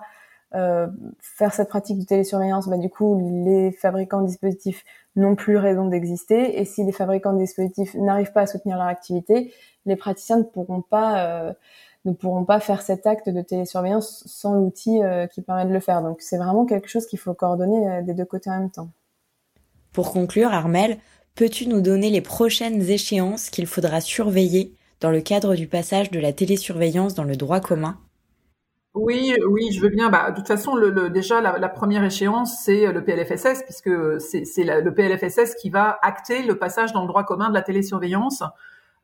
euh, 0.53 0.87
faire 1.19 1.53
cette 1.53 1.67
pratique 1.67 1.99
de 1.99 2.05
télésurveillance, 2.05 2.67
bah, 2.67 2.77
du 2.77 2.89
coup, 2.89 3.19
les 3.45 3.71
fabricants 3.71 4.21
de 4.21 4.27
dispositifs 4.27 4.83
n'ont 5.15 5.35
plus 5.35 5.57
raison 5.57 5.87
d'exister. 5.87 6.59
Et 6.59 6.65
si 6.65 6.83
les 6.83 6.91
fabricants 6.91 7.33
de 7.33 7.39
dispositifs 7.39 7.93
n'arrivent 7.95 8.31
pas 8.31 8.41
à 8.41 8.47
soutenir 8.47 8.77
leur 8.77 8.87
activité, 8.87 9.51
les 9.85 9.95
praticiens 9.95 10.37
ne 10.37 10.43
pourront 10.43 10.81
pas 10.81 11.25
euh, 11.25 11.53
ne 12.05 12.13
pourront 12.13 12.45
pas 12.45 12.59
faire 12.59 12.81
cet 12.81 13.07
acte 13.07 13.29
de 13.29 13.41
télésurveillance 13.41 14.23
sans 14.27 14.53
l'outil 14.53 15.01
euh, 15.01 15.27
qui 15.27 15.41
permet 15.41 15.65
de 15.65 15.73
le 15.73 15.79
faire. 15.79 16.01
Donc 16.01 16.21
c'est 16.21 16.37
vraiment 16.37 16.65
quelque 16.65 16.87
chose 16.87 17.07
qu'il 17.07 17.19
faut 17.19 17.33
coordonner 17.33 17.89
euh, 17.89 18.01
des 18.03 18.13
deux 18.13 18.25
côtés 18.25 18.49
en 18.49 18.59
même 18.59 18.71
temps. 18.71 18.89
Pour 19.91 20.11
conclure, 20.11 20.53
Armel, 20.53 20.99
peux-tu 21.33 21.67
nous 21.67 21.81
donner 21.81 22.09
les 22.09 22.21
prochaines 22.21 22.81
échéances 22.81 23.49
qu'il 23.49 23.65
faudra 23.65 24.01
surveiller 24.01 24.73
dans 24.99 25.11
le 25.11 25.21
cadre 25.21 25.55
du 25.55 25.67
passage 25.67 26.11
de 26.11 26.19
la 26.19 26.33
télésurveillance 26.33 27.13
dans 27.13 27.23
le 27.23 27.35
droit 27.35 27.59
commun 27.59 27.97
oui, 28.93 29.35
oui, 29.49 29.73
je 29.73 29.81
veux 29.81 29.89
bien. 29.89 30.09
Bah, 30.09 30.31
de 30.31 30.37
toute 30.37 30.47
façon, 30.47 30.77
déjà 31.09 31.41
la, 31.41 31.67
première 31.67 32.01
échéance, 32.05 32.63
c'est 32.63 32.93
le 32.93 33.03
PLFSS, 33.03 33.63
puisque 33.63 33.91
c'est 34.21 34.63
le 34.63 34.93
PLFSS 34.93 35.55
qui 35.55 35.69
va 35.69 35.99
acter 36.01 36.43
le 36.43 36.57
passage 36.57 36.93
dans 36.93 37.01
le 37.01 37.07
droit 37.07 37.25
commun 37.25 37.49
de 37.49 37.53
la 37.53 37.61
télésurveillance. 37.61 38.41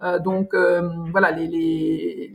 Euh, 0.01 0.17
donc 0.17 0.53
voilà, 0.53 1.31
les, 1.31 1.47
les, 1.47 2.33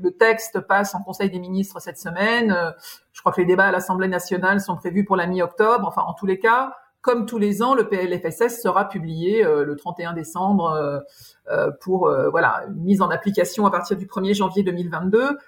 le 0.00 0.10
texte 0.10 0.60
passe 0.60 0.94
en 0.94 1.02
Conseil 1.02 1.30
des 1.30 1.38
ministres 1.38 1.80
cette 1.80 1.98
semaine. 1.98 2.52
Euh, 2.52 2.70
je 3.12 3.20
crois 3.20 3.32
que 3.32 3.40
les 3.40 3.46
débats 3.46 3.66
à 3.66 3.72
l'Assemblée 3.72 4.08
nationale 4.08 4.60
sont 4.60 4.76
prévus 4.76 5.04
pour 5.04 5.16
la 5.16 5.26
mi-octobre. 5.26 5.86
Enfin, 5.86 6.02
en 6.02 6.14
tous 6.14 6.26
les 6.26 6.38
cas, 6.38 6.74
comme 7.00 7.26
tous 7.26 7.38
les 7.38 7.62
ans, 7.62 7.74
le 7.74 7.88
PLFSS 7.88 8.60
sera 8.60 8.88
publié 8.88 9.44
euh, 9.44 9.64
le 9.64 9.76
31 9.76 10.12
décembre 10.12 11.02
euh, 11.50 11.70
pour 11.80 12.10
voilà 12.30 12.66
mise 12.74 13.00
en 13.00 13.08
application 13.08 13.66
à 13.66 13.70
partir 13.70 13.96
du 13.96 14.06
1er 14.06 14.34
janvier 14.34 14.62
2022. 14.62 15.38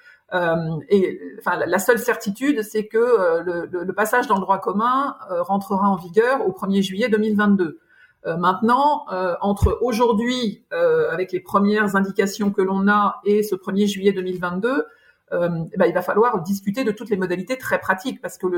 et 0.89 1.21
enfin, 1.39 1.57
la 1.67 1.79
seule 1.79 1.99
certitude, 1.99 2.63
c'est 2.63 2.87
que 2.87 3.43
le, 3.45 3.69
le, 3.71 3.93
passage 3.93 4.27
dans 4.27 4.37
le 4.37 4.41
droit 4.41 4.59
commun 4.59 5.17
rentrera 5.29 5.89
en 5.89 5.97
vigueur 5.97 6.47
au 6.47 6.53
1er 6.53 6.83
juillet 6.83 7.09
2022. 7.09 7.81
Euh, 8.27 8.37
maintenant, 8.37 9.07
euh, 9.13 9.35
entre 9.41 9.79
aujourd'hui, 9.81 10.63
euh, 10.73 11.11
avec 11.11 11.33
les 11.33 11.41
premières 11.41 11.97
indications 11.97 12.51
que 12.51 12.61
l'on 12.61 12.87
a, 12.89 13.21
et 13.25 13.43
ce 13.43 13.55
1er 13.55 13.87
juillet 13.87 14.13
2022, 14.13 14.85
eh 15.33 15.37
ben, 15.77 15.87
il 15.87 15.95
va 15.95 16.03
falloir 16.03 16.43
discuter 16.43 16.83
de 16.83 16.91
toutes 16.91 17.09
les 17.09 17.17
modalités 17.17 17.57
très 17.57 17.79
pratiques, 17.79 18.21
parce 18.21 18.37
que 18.37 18.49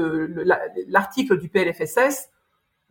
l'article 0.89 1.37
du 1.39 1.51
PLFSS 1.51 2.31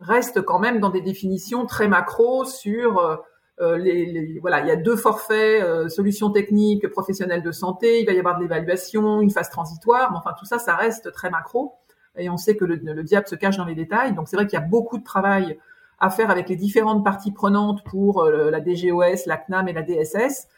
reste 0.02 0.42
quand 0.42 0.58
même 0.58 0.80
dans 0.80 0.90
des 0.90 1.00
définitions 1.00 1.66
très 1.66 1.88
macro 1.88 2.44
sur 2.44 3.22
les, 3.60 4.38
voilà, 4.40 4.60
il 4.60 4.66
y 4.66 4.70
a 4.72 4.76
deux 4.76 4.96
forfaits, 4.96 5.88
solutions 5.88 6.30
techniques, 6.30 6.88
professionnelles 6.88 7.42
de 7.42 7.52
santé, 7.52 8.00
il 8.00 8.06
va 8.06 8.12
y 8.12 8.18
avoir 8.18 8.36
de 8.36 8.42
l'évaluation, 8.42 9.20
une 9.20 9.30
phase 9.30 9.50
transitoire, 9.50 10.10
mais 10.10 10.18
enfin 10.18 10.32
tout 10.36 10.44
ça, 10.44 10.58
ça 10.58 10.74
reste 10.74 11.12
très 11.12 11.30
macro. 11.30 11.74
Et 12.16 12.28
on 12.28 12.36
sait 12.36 12.56
que 12.56 12.64
le, 12.64 12.74
le 12.74 13.02
diable 13.04 13.28
se 13.28 13.36
cache 13.36 13.56
dans 13.56 13.64
les 13.64 13.76
détails. 13.76 14.14
Donc 14.14 14.26
c'est 14.26 14.36
vrai 14.36 14.46
qu'il 14.46 14.58
y 14.58 14.62
a 14.62 14.66
beaucoup 14.66 14.98
de 14.98 15.04
travail 15.04 15.58
à 16.00 16.10
faire 16.10 16.30
avec 16.30 16.48
les 16.48 16.56
différentes 16.56 17.04
parties 17.04 17.30
prenantes 17.30 17.84
pour 17.84 18.24
la 18.24 18.60
DGOS, 18.60 19.26
la 19.26 19.36
CNAM 19.36 19.68
et 19.68 19.72
la 19.72 19.82
DSS. 19.82 20.48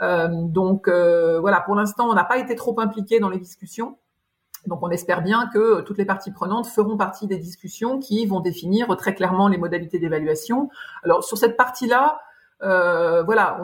Euh, 0.00 0.28
donc 0.28 0.88
euh, 0.88 1.40
voilà, 1.40 1.60
pour 1.60 1.74
l'instant, 1.74 2.08
on 2.08 2.14
n'a 2.14 2.24
pas 2.24 2.38
été 2.38 2.54
trop 2.54 2.78
impliqué 2.80 3.20
dans 3.20 3.28
les 3.28 3.38
discussions. 3.38 3.98
Donc 4.66 4.80
on 4.82 4.90
espère 4.90 5.22
bien 5.22 5.48
que 5.52 5.80
toutes 5.82 5.98
les 5.98 6.04
parties 6.04 6.32
prenantes 6.32 6.66
feront 6.66 6.96
partie 6.96 7.26
des 7.26 7.38
discussions 7.38 7.98
qui 7.98 8.26
vont 8.26 8.40
définir 8.40 8.96
très 8.96 9.14
clairement 9.14 9.48
les 9.48 9.58
modalités 9.58 9.98
d'évaluation. 9.98 10.70
Alors 11.02 11.24
sur 11.24 11.36
cette 11.36 11.56
partie-là, 11.56 12.20
euh, 12.62 13.22
voilà, 13.22 13.60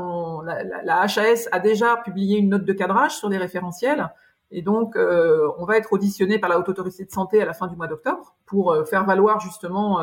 la, 0.85 1.03
HAS 1.03 1.49
a 1.53 1.61
déjà 1.61 1.97
publié 1.97 2.39
une 2.39 2.51
note 2.51 2.65
de 2.65 2.73
cadrage 2.73 3.17
sur 3.17 3.29
les 3.29 3.39
référentiels. 3.39 4.11
Et 4.51 4.63
donc, 4.63 4.97
euh, 4.97 5.49
on 5.59 5.65
va 5.65 5.77
être 5.77 5.93
auditionné 5.93 6.39
par 6.39 6.51
la 6.51 6.59
Haute 6.59 6.69
Autorité 6.69 7.05
de 7.05 7.11
Santé 7.11 7.41
à 7.41 7.45
la 7.45 7.53
fin 7.53 7.69
du 7.69 7.77
mois 7.77 7.87
d'octobre 7.87 8.35
pour 8.47 8.73
euh, 8.73 8.85
faire 8.85 9.05
valoir 9.05 9.41
justement 9.41 10.01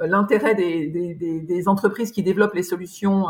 l'intérêt 0.00 0.56
des, 0.56 1.64
entreprises 1.68 2.10
qui 2.10 2.24
développent 2.24 2.54
les 2.54 2.64
solutions 2.64 3.28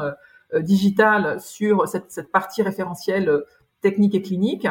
euh, 0.54 0.60
digital 0.60 1.40
sur 1.40 1.88
cette, 1.88 2.30
partie 2.30 2.62
référentielle 2.62 3.28
euh, 3.28 3.46
technique 3.80 4.14
et 4.14 4.22
clinique. 4.22 4.68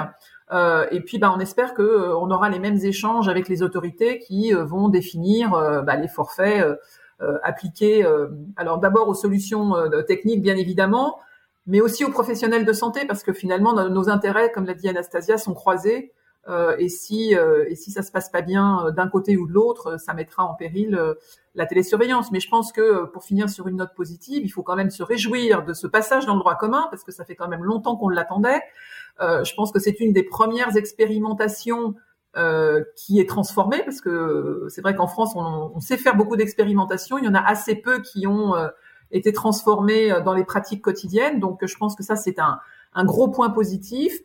Euh, 0.53 0.85
et 0.91 1.01
puis, 1.01 1.17
bah, 1.17 1.33
on 1.35 1.39
espère 1.39 1.73
que 1.73 2.13
on 2.13 2.31
aura 2.31 2.49
les 2.49 2.59
mêmes 2.59 2.77
échanges 2.77 3.27
avec 3.27 3.49
les 3.49 3.63
autorités 3.63 4.19
qui 4.19 4.53
vont 4.53 4.87
définir 4.89 5.51
bah, 5.85 5.95
les 5.95 6.07
forfaits 6.07 6.65
appliqués. 7.43 8.05
alors 8.57 8.79
d'abord 8.79 9.07
aux 9.07 9.13
solutions 9.13 9.73
techniques, 10.07 10.41
bien 10.41 10.55
évidemment, 10.55 11.19
mais 11.65 11.81
aussi 11.81 12.03
aux 12.05 12.11
professionnels 12.11 12.65
de 12.65 12.73
santé, 12.73 13.05
parce 13.07 13.23
que 13.23 13.33
finalement 13.33 13.73
nos 13.89 14.09
intérêts, 14.09 14.51
comme 14.51 14.65
l'a 14.65 14.73
dit 14.73 14.89
Anastasia, 14.89 15.37
sont 15.37 15.53
croisés. 15.53 16.11
Euh, 16.49 16.75
et 16.77 16.89
si 16.89 17.37
euh, 17.37 17.63
et 17.69 17.75
si 17.75 17.89
ça 17.91 18.01
se 18.01 18.11
passe 18.11 18.29
pas 18.29 18.41
bien 18.41 18.85
euh, 18.85 18.91
d'un 18.91 19.07
côté 19.07 19.37
ou 19.37 19.47
de 19.47 19.53
l'autre, 19.53 19.97
ça 19.97 20.13
mettra 20.13 20.43
en 20.43 20.53
péril 20.53 20.99
la 21.55 21.65
télésurveillance. 21.65 22.31
Mais 22.31 22.39
je 22.39 22.49
pense 22.49 22.71
que 22.71 23.05
pour 23.05 23.23
finir 23.23 23.49
sur 23.49 23.67
une 23.67 23.77
note 23.77 23.93
positive, 23.95 24.43
il 24.43 24.49
faut 24.49 24.63
quand 24.63 24.75
même 24.75 24.89
se 24.89 25.03
réjouir 25.03 25.63
de 25.63 25.73
ce 25.73 25.87
passage 25.87 26.25
dans 26.25 26.33
le 26.33 26.39
droit 26.39 26.55
commun 26.55 26.87
parce 26.89 27.03
que 27.03 27.11
ça 27.11 27.23
fait 27.23 27.35
quand 27.35 27.47
même 27.47 27.63
longtemps 27.63 27.95
qu'on 27.95 28.09
l'attendait. 28.09 28.61
je 29.19 29.53
pense 29.55 29.71
que 29.71 29.79
c'est 29.79 29.99
une 29.99 30.11
des 30.11 30.23
premières 30.23 30.75
expérimentations 30.75 31.95
qui 32.95 33.19
est 33.19 33.29
transformée 33.29 33.83
parce 33.85 34.01
que 34.01 34.65
c'est 34.69 34.81
vrai 34.81 34.95
qu'en 34.95 35.07
France 35.07 35.33
on, 35.35 35.71
on, 35.75 35.79
sait 35.79 35.97
faire 35.97 36.15
beaucoup 36.15 36.35
d'expérimentations. 36.35 37.17
Il 37.19 37.25
y 37.25 37.27
en 37.27 37.35
a 37.35 37.41
assez 37.41 37.75
peu 37.75 38.01
qui 38.01 38.27
ont 38.27 38.55
été 39.11 39.31
transformées 39.31 40.21
dans 40.25 40.33
les 40.33 40.43
pratiques 40.43 40.81
quotidiennes. 40.81 41.39
Donc 41.39 41.65
je 41.65 41.77
pense 41.77 41.95
que 41.95 42.03
ça 42.03 42.15
c'est 42.15 42.39
un, 42.39 42.59
un 42.95 43.05
gros 43.05 43.29
point 43.29 43.49
positif. 43.49 44.19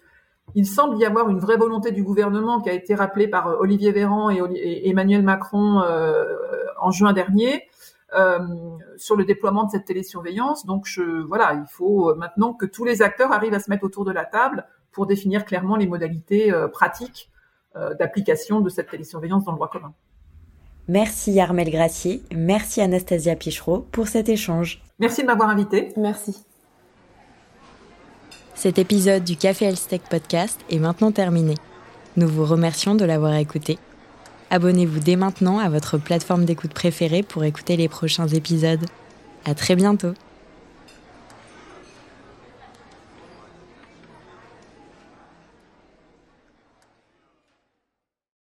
Il 0.55 0.67
semble 0.67 0.99
y 0.99 1.05
avoir 1.05 1.29
une 1.29 1.39
vraie 1.39 1.57
volonté 1.57 1.93
du 1.93 2.03
gouvernement 2.03 2.61
qui 2.61 2.71
a 2.71 2.73
été 2.73 2.95
rappelée 2.95 3.29
par 3.29 3.49
euh, 3.49 3.57
Olivier 3.61 3.93
Véran 3.93 4.31
et, 4.31 4.89
Emmanuel 4.89 5.23
Macron 5.23 5.83
euh, 5.83 6.25
en 6.81 6.91
juin 6.91 7.13
dernier 7.13 7.69
euh, 8.15 8.39
sur 8.97 9.17
le 9.17 9.25
déploiement 9.25 9.65
de 9.65 9.71
cette 9.71 9.85
télésurveillance. 9.85 10.65
Donc 10.67 10.87
je, 10.87 11.03
voilà, 11.03 11.55
il 11.55 11.67
faut 11.69 12.15
maintenant 12.15 12.55
que 12.55 12.67
tous 12.67 12.85
les 12.85 13.03
acteurs 13.03 13.33
arrivent 13.33 13.55
à 13.55 13.61
se 13.61 13.71
mettre 13.71 13.85
autour 13.85 14.05
de 14.05 14.13
la 14.13 14.25
table 14.25 14.67
pour 14.93 15.07
définir 15.07 15.45
clairement 15.45 15.77
les 15.77 15.87
modalités 15.87 16.53
pratiques 16.73 17.31
d'application 17.99 18.61
de 18.61 18.69
cette 18.71 18.89
télésurveillance 18.89 19.45
dans 19.45 19.53
le 19.53 19.57
droit 19.57 19.69
commun. 19.69 19.93
Merci 20.89 21.39
Armel 21.39 21.71
Gracier, 21.71 22.23
merci 22.35 22.81
Anastasia 22.81 23.37
Pichereau 23.37 23.87
pour 23.93 24.09
cet 24.09 24.29
échange. 24.29 24.83
Merci 24.99 25.21
de 25.23 25.27
m'avoir 25.27 25.51
invité. 25.51 25.93
Merci. 25.97 26.48
Cet 28.59 28.81
épisode 28.81 29.23
du 29.23 29.37
Café 29.37 29.67
Elstech 29.67 30.03
Podcast 30.11 30.59
est 30.69 30.81
maintenant 30.81 31.13
terminé. 31.13 31.55
Nous 32.17 32.27
vous 32.27 32.45
remercions 32.45 32.97
de 32.97 33.05
l'avoir 33.05 33.37
écouté. 33.37 33.79
Abonnez-vous 34.51 34.99
dès 34.99 35.15
maintenant 35.15 35.61
à 35.61 35.69
votre 35.69 35.97
plateforme 35.97 36.45
d'écoute 36.45 36.75
préférée 36.75 37.23
pour 37.23 37.45
écouter 37.45 37.77
les 37.77 37.89
prochains 37.89 38.27
épisodes. 38.27 38.85
À 39.45 39.55
très 39.55 39.77
bientôt! 39.77 40.13